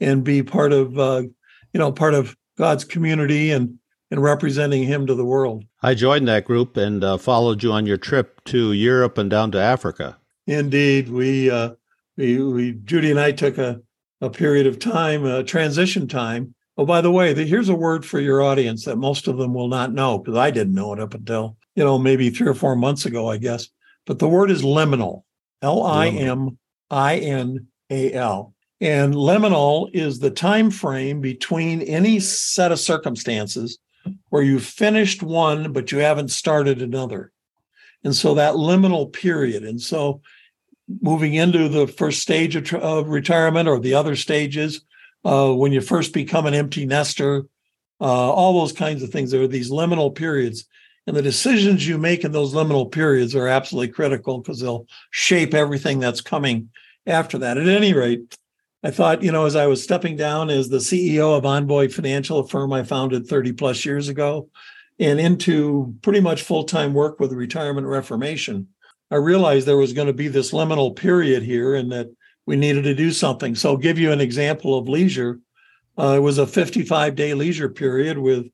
and 0.00 0.24
be 0.24 0.42
part 0.42 0.72
of 0.72 0.98
uh, 0.98 1.22
you 1.72 1.78
know 1.78 1.92
part 1.92 2.14
of 2.14 2.36
God's 2.56 2.84
community 2.84 3.50
and 3.50 3.78
and 4.10 4.22
representing 4.22 4.84
Him 4.84 5.06
to 5.06 5.14
the 5.14 5.24
world. 5.24 5.64
I 5.82 5.94
joined 5.94 6.28
that 6.28 6.44
group 6.44 6.76
and 6.76 7.02
uh, 7.02 7.16
followed 7.16 7.62
you 7.62 7.72
on 7.72 7.86
your 7.86 7.96
trip 7.96 8.42
to 8.46 8.72
Europe 8.72 9.18
and 9.18 9.30
down 9.30 9.50
to 9.52 9.60
Africa. 9.60 10.18
Indeed, 10.46 11.08
we 11.08 11.50
uh, 11.50 11.70
we, 12.16 12.42
we 12.42 12.72
Judy 12.72 13.10
and 13.10 13.20
I 13.20 13.32
took 13.32 13.58
a 13.58 13.80
a 14.20 14.30
period 14.30 14.66
of 14.66 14.78
time, 14.78 15.24
a 15.24 15.44
transition 15.44 16.08
time. 16.08 16.54
Oh, 16.78 16.86
by 16.86 17.00
the 17.00 17.10
way, 17.10 17.32
the, 17.32 17.44
here's 17.44 17.68
a 17.68 17.74
word 17.74 18.04
for 18.04 18.20
your 18.20 18.42
audience 18.42 18.84
that 18.84 18.96
most 18.96 19.28
of 19.28 19.38
them 19.38 19.54
will 19.54 19.68
not 19.68 19.92
know 19.92 20.18
because 20.18 20.36
I 20.36 20.50
didn't 20.50 20.74
know 20.74 20.92
it 20.92 21.00
up 21.00 21.14
until 21.14 21.56
you 21.74 21.84
know 21.84 21.98
maybe 21.98 22.30
three 22.30 22.48
or 22.48 22.54
four 22.54 22.76
months 22.76 23.06
ago, 23.06 23.28
I 23.28 23.38
guess. 23.38 23.68
But 24.06 24.18
the 24.18 24.28
word 24.28 24.50
is 24.50 24.62
liminal, 24.62 25.24
L 25.62 25.82
I 25.82 26.08
M 26.08 26.58
I 26.90 27.16
N 27.16 27.66
A 27.90 28.12
L. 28.12 28.54
And 28.80 29.14
liminal 29.14 29.88
is 29.94 30.18
the 30.18 30.30
time 30.30 30.70
frame 30.70 31.20
between 31.20 31.82
any 31.82 32.20
set 32.20 32.72
of 32.72 32.80
circumstances 32.80 33.78
where 34.28 34.42
you've 34.42 34.64
finished 34.64 35.22
one, 35.22 35.72
but 35.72 35.90
you 35.90 35.98
haven't 35.98 36.30
started 36.30 36.82
another. 36.82 37.32
And 38.04 38.14
so 38.14 38.34
that 38.34 38.54
liminal 38.54 39.12
period. 39.12 39.64
And 39.64 39.80
so 39.80 40.20
moving 41.00 41.34
into 41.34 41.68
the 41.68 41.86
first 41.86 42.20
stage 42.20 42.54
of, 42.54 42.72
of 42.74 43.08
retirement 43.08 43.68
or 43.68 43.80
the 43.80 43.94
other 43.94 44.14
stages, 44.14 44.82
uh, 45.24 45.52
when 45.52 45.72
you 45.72 45.80
first 45.80 46.12
become 46.12 46.46
an 46.46 46.54
empty 46.54 46.86
nester, 46.86 47.46
uh, 48.00 48.04
all 48.04 48.60
those 48.60 48.72
kinds 48.72 49.02
of 49.02 49.10
things. 49.10 49.30
There 49.30 49.42
are 49.42 49.48
these 49.48 49.70
liminal 49.70 50.14
periods. 50.14 50.66
And 51.06 51.16
the 51.16 51.22
decisions 51.22 51.86
you 51.86 51.98
make 51.98 52.24
in 52.24 52.32
those 52.32 52.52
liminal 52.52 52.90
periods 52.90 53.34
are 53.34 53.48
absolutely 53.48 53.92
critical 53.92 54.38
because 54.38 54.60
they'll 54.60 54.86
shape 55.10 55.54
everything 55.54 55.98
that's 55.98 56.20
coming 56.20 56.70
after 57.06 57.38
that. 57.38 57.58
At 57.58 57.68
any 57.68 57.92
rate, 57.92 58.36
I 58.82 58.90
thought, 58.90 59.22
you 59.22 59.32
know, 59.32 59.46
as 59.46 59.56
I 59.56 59.66
was 59.66 59.82
stepping 59.82 60.16
down 60.16 60.50
as 60.50 60.68
the 60.68 60.78
CEO 60.78 61.36
of 61.36 61.46
Envoy 61.46 61.88
Financial, 61.88 62.38
a 62.38 62.46
firm 62.46 62.72
I 62.72 62.84
founded 62.84 63.26
30 63.26 63.52
plus 63.52 63.84
years 63.84 64.08
ago, 64.08 64.48
and 64.98 65.18
into 65.18 65.94
pretty 66.02 66.20
much 66.20 66.42
full 66.42 66.64
time 66.64 66.94
work 66.94 67.18
with 67.18 67.32
retirement 67.32 67.86
reformation, 67.86 68.68
I 69.10 69.16
realized 69.16 69.66
there 69.66 69.76
was 69.76 69.92
going 69.92 70.06
to 70.06 70.12
be 70.12 70.28
this 70.28 70.52
liminal 70.52 70.94
period 70.94 71.42
here 71.42 71.74
and 71.74 71.90
that 71.92 72.08
we 72.46 72.56
needed 72.56 72.82
to 72.84 72.94
do 72.94 73.10
something. 73.10 73.54
So, 73.54 73.70
I'll 73.70 73.76
give 73.76 73.98
you 73.98 74.12
an 74.12 74.20
example 74.20 74.78
of 74.78 74.88
leisure. 74.88 75.40
Uh, 75.98 76.14
it 76.16 76.20
was 76.20 76.38
a 76.38 76.46
55 76.46 77.14
day 77.14 77.34
leisure 77.34 77.68
period 77.68 78.18
with 78.18 78.46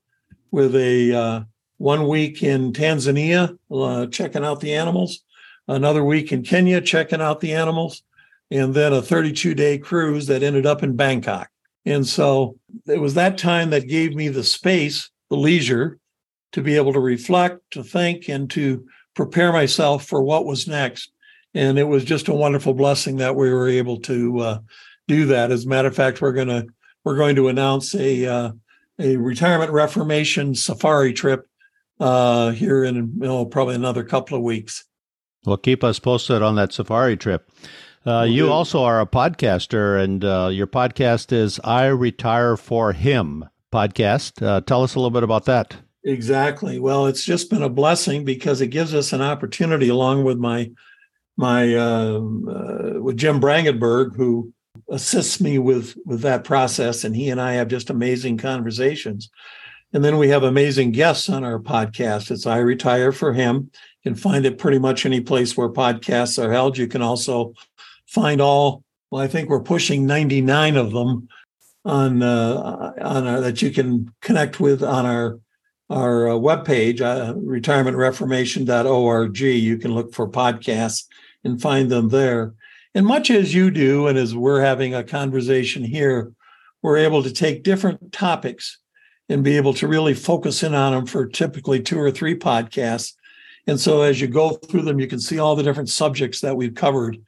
with 0.50 0.76
a 0.76 1.12
uh, 1.12 1.40
one 1.78 2.06
week 2.06 2.44
in 2.44 2.72
Tanzania 2.72 3.58
uh, 3.70 4.06
checking 4.06 4.44
out 4.44 4.60
the 4.60 4.74
animals, 4.74 5.24
another 5.66 6.04
week 6.04 6.30
in 6.30 6.44
Kenya 6.44 6.80
checking 6.80 7.20
out 7.20 7.40
the 7.40 7.54
animals, 7.54 8.04
and 8.52 8.74
then 8.74 8.92
a 8.92 9.00
32 9.00 9.54
day 9.54 9.78
cruise 9.78 10.26
that 10.26 10.42
ended 10.42 10.66
up 10.66 10.82
in 10.82 10.94
Bangkok. 10.94 11.48
And 11.86 12.06
so 12.06 12.58
it 12.86 13.00
was 13.00 13.14
that 13.14 13.38
time 13.38 13.70
that 13.70 13.88
gave 13.88 14.14
me 14.14 14.28
the 14.28 14.44
space, 14.44 15.10
the 15.30 15.36
leisure 15.36 15.98
to 16.52 16.62
be 16.62 16.76
able 16.76 16.92
to 16.92 17.00
reflect, 17.00 17.58
to 17.72 17.82
think, 17.82 18.28
and 18.28 18.50
to 18.50 18.86
prepare 19.14 19.52
myself 19.52 20.06
for 20.06 20.22
what 20.22 20.44
was 20.44 20.68
next. 20.68 21.10
And 21.54 21.78
it 21.78 21.84
was 21.84 22.04
just 22.04 22.28
a 22.28 22.34
wonderful 22.34 22.74
blessing 22.74 23.16
that 23.16 23.34
we 23.34 23.50
were 23.52 23.68
able 23.68 23.98
to 24.00 24.38
uh, 24.38 24.58
do 25.08 25.26
that. 25.26 25.50
As 25.50 25.64
a 25.64 25.68
matter 25.68 25.88
of 25.88 25.96
fact, 25.96 26.20
we're 26.20 26.32
gonna 26.32 26.64
we're 27.04 27.16
going 27.16 27.36
to 27.36 27.48
announce 27.48 27.94
a 27.94 28.26
uh, 28.26 28.52
a 28.98 29.16
retirement 29.16 29.72
reformation 29.72 30.54
safari 30.54 31.12
trip 31.12 31.46
uh, 32.00 32.50
here 32.50 32.84
in 32.84 32.96
you 32.96 33.12
know, 33.16 33.44
probably 33.44 33.74
another 33.74 34.04
couple 34.04 34.36
of 34.36 34.44
weeks. 34.44 34.84
Well, 35.44 35.56
keep 35.56 35.82
us 35.82 35.98
posted 35.98 36.42
on 36.42 36.54
that 36.56 36.72
safari 36.72 37.16
trip. 37.16 37.50
Uh, 38.04 38.22
you 38.22 38.50
also 38.50 38.82
are 38.82 39.00
a 39.00 39.06
podcaster, 39.06 40.02
and 40.02 40.24
uh, 40.24 40.50
your 40.52 40.66
podcast 40.66 41.32
is 41.32 41.60
"I 41.62 41.86
Retire 41.86 42.56
for 42.56 42.92
Him" 42.92 43.44
podcast. 43.72 44.44
Uh, 44.44 44.60
tell 44.60 44.82
us 44.82 44.94
a 44.94 44.98
little 44.98 45.10
bit 45.10 45.22
about 45.22 45.44
that. 45.44 45.76
Exactly. 46.04 46.80
Well, 46.80 47.06
it's 47.06 47.24
just 47.24 47.48
been 47.48 47.62
a 47.62 47.68
blessing 47.68 48.24
because 48.24 48.60
it 48.60 48.68
gives 48.68 48.92
us 48.92 49.12
an 49.12 49.22
opportunity, 49.22 49.88
along 49.88 50.24
with 50.24 50.38
my 50.38 50.70
my 51.36 51.76
um, 51.76 52.48
uh, 52.48 53.00
with 53.00 53.16
Jim 53.16 53.40
Brangenberg, 53.40 54.16
who 54.16 54.52
assists 54.90 55.40
me 55.40 55.58
with 55.58 55.96
with 56.04 56.22
that 56.22 56.42
process, 56.42 57.04
and 57.04 57.14
he 57.14 57.30
and 57.30 57.40
I 57.40 57.52
have 57.52 57.68
just 57.68 57.88
amazing 57.88 58.38
conversations. 58.38 59.30
And 59.94 60.02
then 60.02 60.16
we 60.16 60.28
have 60.30 60.42
amazing 60.42 60.92
guests 60.92 61.28
on 61.28 61.44
our 61.44 61.58
podcast. 61.58 62.30
It's 62.30 62.46
I 62.46 62.58
Retire 62.58 63.12
for 63.12 63.34
Him. 63.34 63.70
You 64.02 64.10
can 64.10 64.14
find 64.14 64.46
it 64.46 64.58
pretty 64.58 64.78
much 64.78 65.04
any 65.04 65.20
place 65.20 65.56
where 65.56 65.68
podcasts 65.68 66.42
are 66.42 66.50
held. 66.50 66.78
You 66.78 66.88
can 66.88 67.02
also 67.02 67.52
find 68.12 68.40
all. 68.40 68.84
Well, 69.10 69.22
I 69.22 69.26
think 69.26 69.48
we're 69.48 69.62
pushing 69.62 70.06
99 70.06 70.76
of 70.76 70.92
them 70.92 71.28
on 71.84 72.22
uh, 72.22 72.92
on 73.00 73.26
our, 73.26 73.40
that 73.40 73.62
you 73.62 73.70
can 73.70 74.12
connect 74.20 74.60
with 74.60 74.82
on 74.82 75.06
our 75.06 75.38
our 75.90 76.28
uh, 76.28 76.34
webpage, 76.34 77.00
uh, 77.00 77.34
retirementreformation.org. 77.34 79.40
You 79.40 79.78
can 79.78 79.94
look 79.94 80.14
for 80.14 80.28
podcasts 80.28 81.06
and 81.44 81.60
find 81.60 81.90
them 81.90 82.08
there. 82.08 82.54
And 82.94 83.04
much 83.04 83.30
as 83.30 83.54
you 83.54 83.70
do, 83.70 84.06
and 84.06 84.18
as 84.18 84.34
we're 84.34 84.60
having 84.60 84.94
a 84.94 85.04
conversation 85.04 85.84
here, 85.84 86.32
we're 86.82 86.98
able 86.98 87.22
to 87.22 87.32
take 87.32 87.62
different 87.62 88.12
topics 88.12 88.78
and 89.28 89.44
be 89.44 89.56
able 89.56 89.74
to 89.74 89.88
really 89.88 90.14
focus 90.14 90.62
in 90.62 90.74
on 90.74 90.92
them 90.92 91.06
for 91.06 91.26
typically 91.26 91.80
two 91.80 91.98
or 91.98 92.10
three 92.10 92.38
podcasts. 92.38 93.14
And 93.66 93.78
so 93.78 94.02
as 94.02 94.20
you 94.20 94.28
go 94.28 94.50
through 94.50 94.82
them, 94.82 94.98
you 94.98 95.06
can 95.06 95.20
see 95.20 95.38
all 95.38 95.56
the 95.56 95.62
different 95.62 95.88
subjects 95.88 96.40
that 96.40 96.56
we've 96.56 96.74
covered 96.74 97.18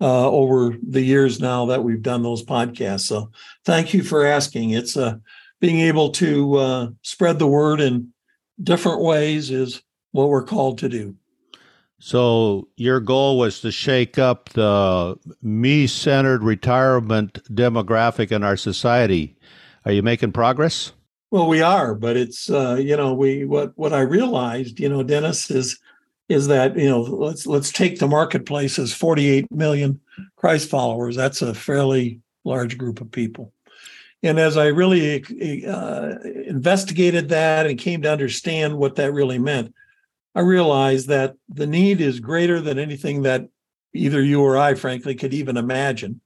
uh, 0.00 0.30
over 0.30 0.76
the 0.82 1.02
years 1.02 1.40
now 1.40 1.66
that 1.66 1.84
we've 1.84 2.02
done 2.02 2.22
those 2.22 2.44
podcasts. 2.44 3.06
So 3.06 3.30
thank 3.64 3.92
you 3.92 4.02
for 4.02 4.24
asking. 4.24 4.70
It's 4.70 4.96
uh, 4.96 5.16
being 5.60 5.80
able 5.80 6.10
to 6.12 6.56
uh, 6.56 6.88
spread 7.02 7.38
the 7.38 7.46
word 7.46 7.80
in 7.80 8.12
different 8.62 9.00
ways 9.00 9.50
is 9.50 9.82
what 10.12 10.28
we're 10.28 10.44
called 10.44 10.78
to 10.78 10.88
do. 10.88 11.16
So 11.98 12.68
your 12.76 12.98
goal 12.98 13.38
was 13.38 13.60
to 13.60 13.70
shake 13.70 14.18
up 14.18 14.48
the 14.50 15.18
me-centered 15.42 16.42
retirement 16.42 17.44
demographic 17.54 18.32
in 18.32 18.42
our 18.42 18.56
society. 18.56 19.36
Are 19.84 19.92
you 19.92 20.02
making 20.02 20.32
progress? 20.32 20.92
Well, 21.30 21.46
we 21.46 21.60
are, 21.60 21.94
but 21.94 22.16
it's 22.16 22.50
uh, 22.50 22.76
you 22.80 22.96
know 22.96 23.14
we 23.14 23.44
what 23.44 23.72
what 23.76 23.92
I 23.92 24.00
realized, 24.00 24.80
you 24.80 24.88
know, 24.88 25.02
Dennis 25.02 25.50
is 25.50 25.78
is 26.30 26.46
that 26.46 26.78
you 26.78 26.88
know 26.88 27.02
let's 27.02 27.44
let's 27.44 27.72
take 27.72 27.98
the 27.98 28.06
marketplace 28.06 28.78
as 28.78 28.94
48 28.94 29.50
million 29.50 30.00
Christ 30.36 30.70
followers. 30.70 31.16
That's 31.16 31.42
a 31.42 31.52
fairly 31.52 32.20
large 32.44 32.78
group 32.78 33.00
of 33.00 33.10
people. 33.10 33.52
And 34.22 34.38
as 34.38 34.56
I 34.56 34.66
really 34.66 35.24
uh, 35.66 36.14
investigated 36.46 37.30
that 37.30 37.66
and 37.66 37.78
came 37.78 38.02
to 38.02 38.12
understand 38.12 38.78
what 38.78 38.94
that 38.96 39.12
really 39.12 39.38
meant, 39.38 39.74
I 40.34 40.40
realized 40.40 41.08
that 41.08 41.34
the 41.48 41.66
need 41.66 42.00
is 42.00 42.20
greater 42.20 42.60
than 42.60 42.78
anything 42.78 43.22
that 43.22 43.48
either 43.92 44.22
you 44.22 44.40
or 44.40 44.56
I, 44.56 44.74
frankly, 44.74 45.16
could 45.16 45.34
even 45.34 45.56
imagine. 45.56 46.20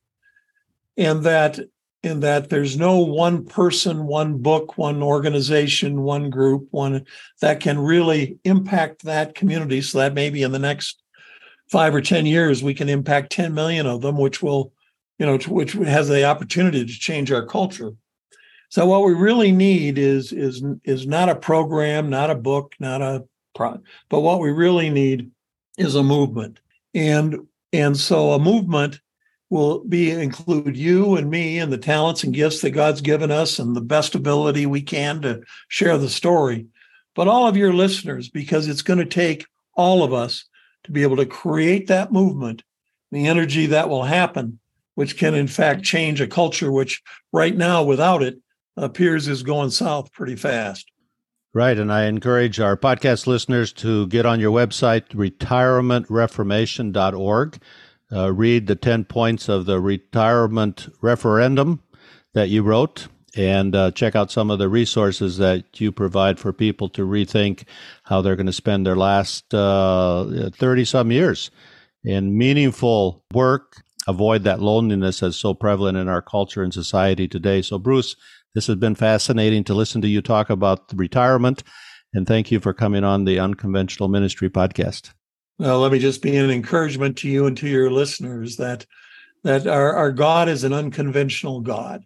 And 0.99 1.23
that 1.23 1.59
in 2.05 2.21
that 2.21 2.51
there's 2.51 2.77
no 2.77 2.99
one 2.99 3.45
person, 3.45 4.07
one 4.07 4.39
book, 4.39 4.77
one 4.77 5.03
organization, 5.03 6.03
one 6.03 6.31
group, 6.31 6.69
one 6.71 7.05
that 7.41 7.61
can 7.61 7.79
really 7.79 8.39
impact 8.45 9.05
that 9.05 9.35
community. 9.35 9.81
So 9.81 9.99
that 9.99 10.15
maybe 10.15 10.43
in 10.43 10.53
the 10.53 10.59
next 10.59 11.03
five 11.71 11.95
or 11.95 12.01
10 12.01 12.27
years, 12.27 12.63
we 12.63 12.75
can 12.75 12.89
impact 12.89 13.33
10 13.33 13.55
million 13.55 13.87
of 13.87 14.03
them, 14.03 14.19
which 14.19 14.43
will, 14.43 14.73
you 15.19 15.27
know, 15.27 15.39
which 15.49 15.73
has 15.73 16.09
the 16.09 16.25
opportunity 16.25 16.85
to 16.85 16.93
change 16.93 17.33
our 17.33 17.47
culture. 17.47 17.93
So 18.69 18.87
what 18.87 19.05
we 19.05 19.15
really 19.15 19.53
need 19.53 19.99
is 19.99 20.33
is 20.33 20.65
is 20.85 21.07
not 21.07 21.29
a 21.29 21.37
program, 21.37 22.11
not 22.11 22.31
a 22.31 22.35
book, 22.35 22.75
not 22.81 23.03
a 23.03 23.25
pro, 23.55 23.81
but 24.09 24.21
what 24.21 24.41
we 24.41 24.51
really 24.51 24.91
need 24.91 25.31
is 25.79 25.95
a 25.95 26.03
movement. 26.03 26.59
And 26.93 27.47
and 27.73 27.97
so 27.97 28.33
a 28.33 28.39
movement 28.39 29.01
will 29.55 29.83
be 29.85 30.11
include 30.11 30.77
you 30.77 31.15
and 31.15 31.31
me 31.31 31.61
and 31.61 31.73
the 31.73 31.79
talents 31.79 32.25
and 32.25 32.35
gifts 32.35 32.61
that 32.61 32.73
God's 32.73 33.01
given 33.01 33.31
us 33.31 33.61
and 33.61 33.77
the 33.77 33.81
best 33.81 34.17
ability 34.17 34.67
we 34.67 34.83
can 34.83 35.23
to 35.23 35.45
share 35.69 35.97
the 35.97 36.09
story. 36.09 36.67
But 37.15 37.29
all 37.29 37.47
of 37.47 37.57
your 37.57 37.73
listeners, 37.73 38.29
because 38.29 38.67
it's 38.67 38.83
going 38.83 38.99
to 38.99 39.05
take 39.05 39.47
all 39.77 40.03
of 40.03 40.13
us 40.13 40.45
to 40.83 40.91
be 40.91 41.05
able 41.05 41.19
to 41.19 41.25
create 41.25 41.87
that 41.87 42.11
movement, 42.11 42.65
the 43.13 43.29
energy 43.29 43.67
that 43.67 43.89
will 43.89 44.03
happen, 44.03 44.59
which 44.97 45.17
can 45.17 45.37
in 45.37 45.47
fact 45.47 45.85
change 45.85 46.21
a 46.21 46.27
culture 46.27 46.73
which 46.73 47.01
right 47.33 47.57
now 47.57 47.85
without 47.85 48.25
it 48.25 48.41
appears 48.77 49.29
is 49.29 49.45
going 49.45 49.71
south 49.71 50.13
pretty 50.13 50.35
fast. 50.35 50.91
Right. 51.53 51.79
And 51.79 51.93
I 51.93 52.07
encourage 52.07 52.59
our 52.59 52.77
podcast 52.77 53.29
listeners 53.29 53.73
to 53.75 54.09
get 54.09 54.27
on 54.27 54.41
your 54.41 54.51
website, 54.51 55.11
retirementreformation.org 55.11 57.59
uh, 58.13 58.33
read 58.33 58.67
the 58.67 58.77
10 58.77 59.05
points 59.05 59.49
of 59.49 59.67
the 59.67 59.81
retirement 59.81 60.89
referendum 61.01 61.83
that 62.35 62.49
you 62.49 62.63
wrote 62.63 63.09
and 63.37 63.75
uh, 63.75 63.91
check 63.91 64.15
out 64.15 64.31
some 64.31 64.51
of 64.51 64.59
the 64.59 64.69
resources 64.69 65.39
that 65.39 65.81
you 65.81 65.91
provide 65.91 66.39
for 66.39 66.53
people 66.53 66.89
to 66.91 67.03
rethink 67.03 67.65
how 68.05 68.21
they're 68.21 68.37
going 68.37 68.47
to 68.47 68.53
spend 68.53 68.87
their 68.87 68.97
last 68.97 69.45
30 69.51 69.57
uh, 69.57 70.85
some 70.85 71.11
years 71.11 71.51
in 72.05 72.37
meaningful 72.37 73.25
work. 73.33 73.83
Avoid 74.07 74.45
that 74.45 74.61
loneliness 74.61 75.21
that's 75.21 75.37
so 75.37 75.55
prevalent 75.55 75.97
in 75.97 76.09
our 76.09 76.23
culture 76.23 76.63
and 76.63 76.73
society 76.73 77.27
today. 77.27 77.63
So, 77.63 77.79
Bruce, 77.79 78.17
this 78.55 78.67
has 78.67 78.77
been 78.77 78.95
fascinating 78.95 79.65
to 79.65 79.75
listen 79.75 80.03
to 80.03 80.09
you 80.09 80.21
talk 80.21 80.51
about 80.51 80.93
retirement. 80.95 81.63
And 82.13 82.27
thank 82.27 82.53
you 82.53 82.61
for 82.61 82.73
coming 82.73 83.03
on 83.03 83.25
the 83.25 83.41
Unconventional 83.41 84.09
Ministry 84.09 84.51
podcast. 84.51 85.13
Well, 85.59 85.81
let 85.81 85.93
me 85.93 85.99
just 85.99 86.23
be 86.23 86.37
an 86.37 86.51
encouragement 86.51 87.19
to 87.19 87.29
you 87.29 87.47
and 87.47 87.57
to 87.59 87.69
your 87.69 87.91
listeners 87.91 88.57
that 88.57 88.87
that 89.45 89.67
our, 89.67 89.95
our 89.95 90.11
God 90.11 90.49
is 90.49 90.65
an 90.65 90.73
unconventional 90.73 91.61
God, 91.61 92.05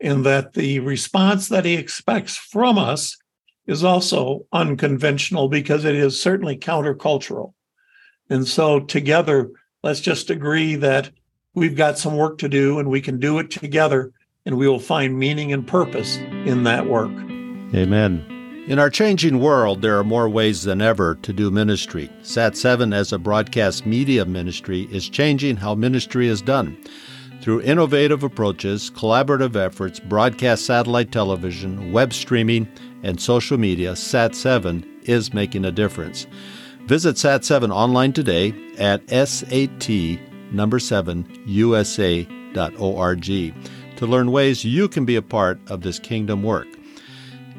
and 0.00 0.24
that 0.26 0.52
the 0.52 0.80
response 0.80 1.48
that 1.48 1.64
He 1.64 1.74
expects 1.74 2.36
from 2.36 2.78
us 2.78 3.16
is 3.66 3.82
also 3.82 4.46
unconventional 4.52 5.48
because 5.48 5.84
it 5.84 5.94
is 5.94 6.20
certainly 6.20 6.56
countercultural. 6.56 7.54
And 8.28 8.46
so, 8.46 8.80
together, 8.80 9.50
let's 9.82 10.00
just 10.00 10.30
agree 10.30 10.76
that 10.76 11.10
we've 11.54 11.76
got 11.76 11.98
some 11.98 12.16
work 12.16 12.38
to 12.38 12.48
do 12.48 12.78
and 12.78 12.88
we 12.88 13.00
can 13.00 13.18
do 13.18 13.38
it 13.38 13.50
together, 13.50 14.12
and 14.44 14.56
we 14.56 14.68
will 14.68 14.78
find 14.78 15.18
meaning 15.18 15.52
and 15.52 15.66
purpose 15.66 16.16
in 16.16 16.64
that 16.64 16.86
work. 16.86 17.12
Amen. 17.74 18.41
In 18.68 18.78
our 18.78 18.90
changing 18.90 19.40
world, 19.40 19.82
there 19.82 19.98
are 19.98 20.04
more 20.04 20.28
ways 20.28 20.62
than 20.62 20.80
ever 20.80 21.16
to 21.22 21.32
do 21.32 21.50
ministry. 21.50 22.08
Sat7 22.22 22.94
as 22.94 23.12
a 23.12 23.18
broadcast 23.18 23.84
media 23.86 24.24
ministry 24.24 24.82
is 24.92 25.08
changing 25.08 25.56
how 25.56 25.74
ministry 25.74 26.28
is 26.28 26.40
done. 26.40 26.76
Through 27.40 27.62
innovative 27.62 28.22
approaches, 28.22 28.88
collaborative 28.88 29.56
efforts, 29.56 29.98
broadcast 29.98 30.64
satellite 30.64 31.10
television, 31.10 31.90
web 31.90 32.12
streaming, 32.12 32.68
and 33.02 33.20
social 33.20 33.58
media, 33.58 33.94
Sat7 33.94 35.08
is 35.08 35.34
making 35.34 35.64
a 35.64 35.72
difference. 35.72 36.28
Visit 36.82 37.16
Sat7 37.16 37.74
online 37.74 38.12
today 38.12 38.54
at 38.78 39.02
sat 39.28 39.90
number 40.52 40.78
7 40.78 41.26
usa.org 41.46 43.24
to 43.96 44.06
learn 44.06 44.30
ways 44.30 44.64
you 44.64 44.88
can 44.88 45.04
be 45.04 45.16
a 45.16 45.22
part 45.22 45.58
of 45.68 45.80
this 45.80 45.98
kingdom 45.98 46.44
work. 46.44 46.68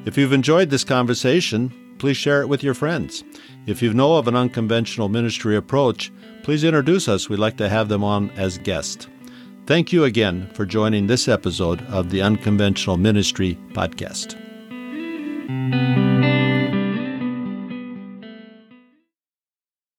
If 0.06 0.18
you've 0.18 0.34
enjoyed 0.34 0.70
this 0.70 0.84
conversation, 0.84 1.96
please 1.98 2.18
share 2.18 2.42
it 2.42 2.50
with 2.50 2.64
your 2.64 2.74
friends. 2.74 3.24
If 3.66 3.82
you 3.82 3.94
know 3.94 4.18
of 4.18 4.28
an 4.28 4.36
unconventional 4.36 5.08
ministry 5.08 5.56
approach, 5.56 6.12
please 6.44 6.64
introduce 6.64 7.08
us. 7.08 7.30
We'd 7.30 7.40
like 7.40 7.58
to 7.58 7.70
have 7.70 7.88
them 7.88 8.04
on 8.04 8.30
as 8.32 8.58
guests. 8.58 9.08
Thank 9.66 9.94
you 9.94 10.04
again 10.04 10.50
for 10.54 10.66
joining 10.66 11.08
this 11.08 11.30
episode 11.30 11.82
of 11.84 12.10
the 12.10 12.22
Unconventional 12.22 12.98
Ministry 12.98 13.58
Podcast. 13.70 14.38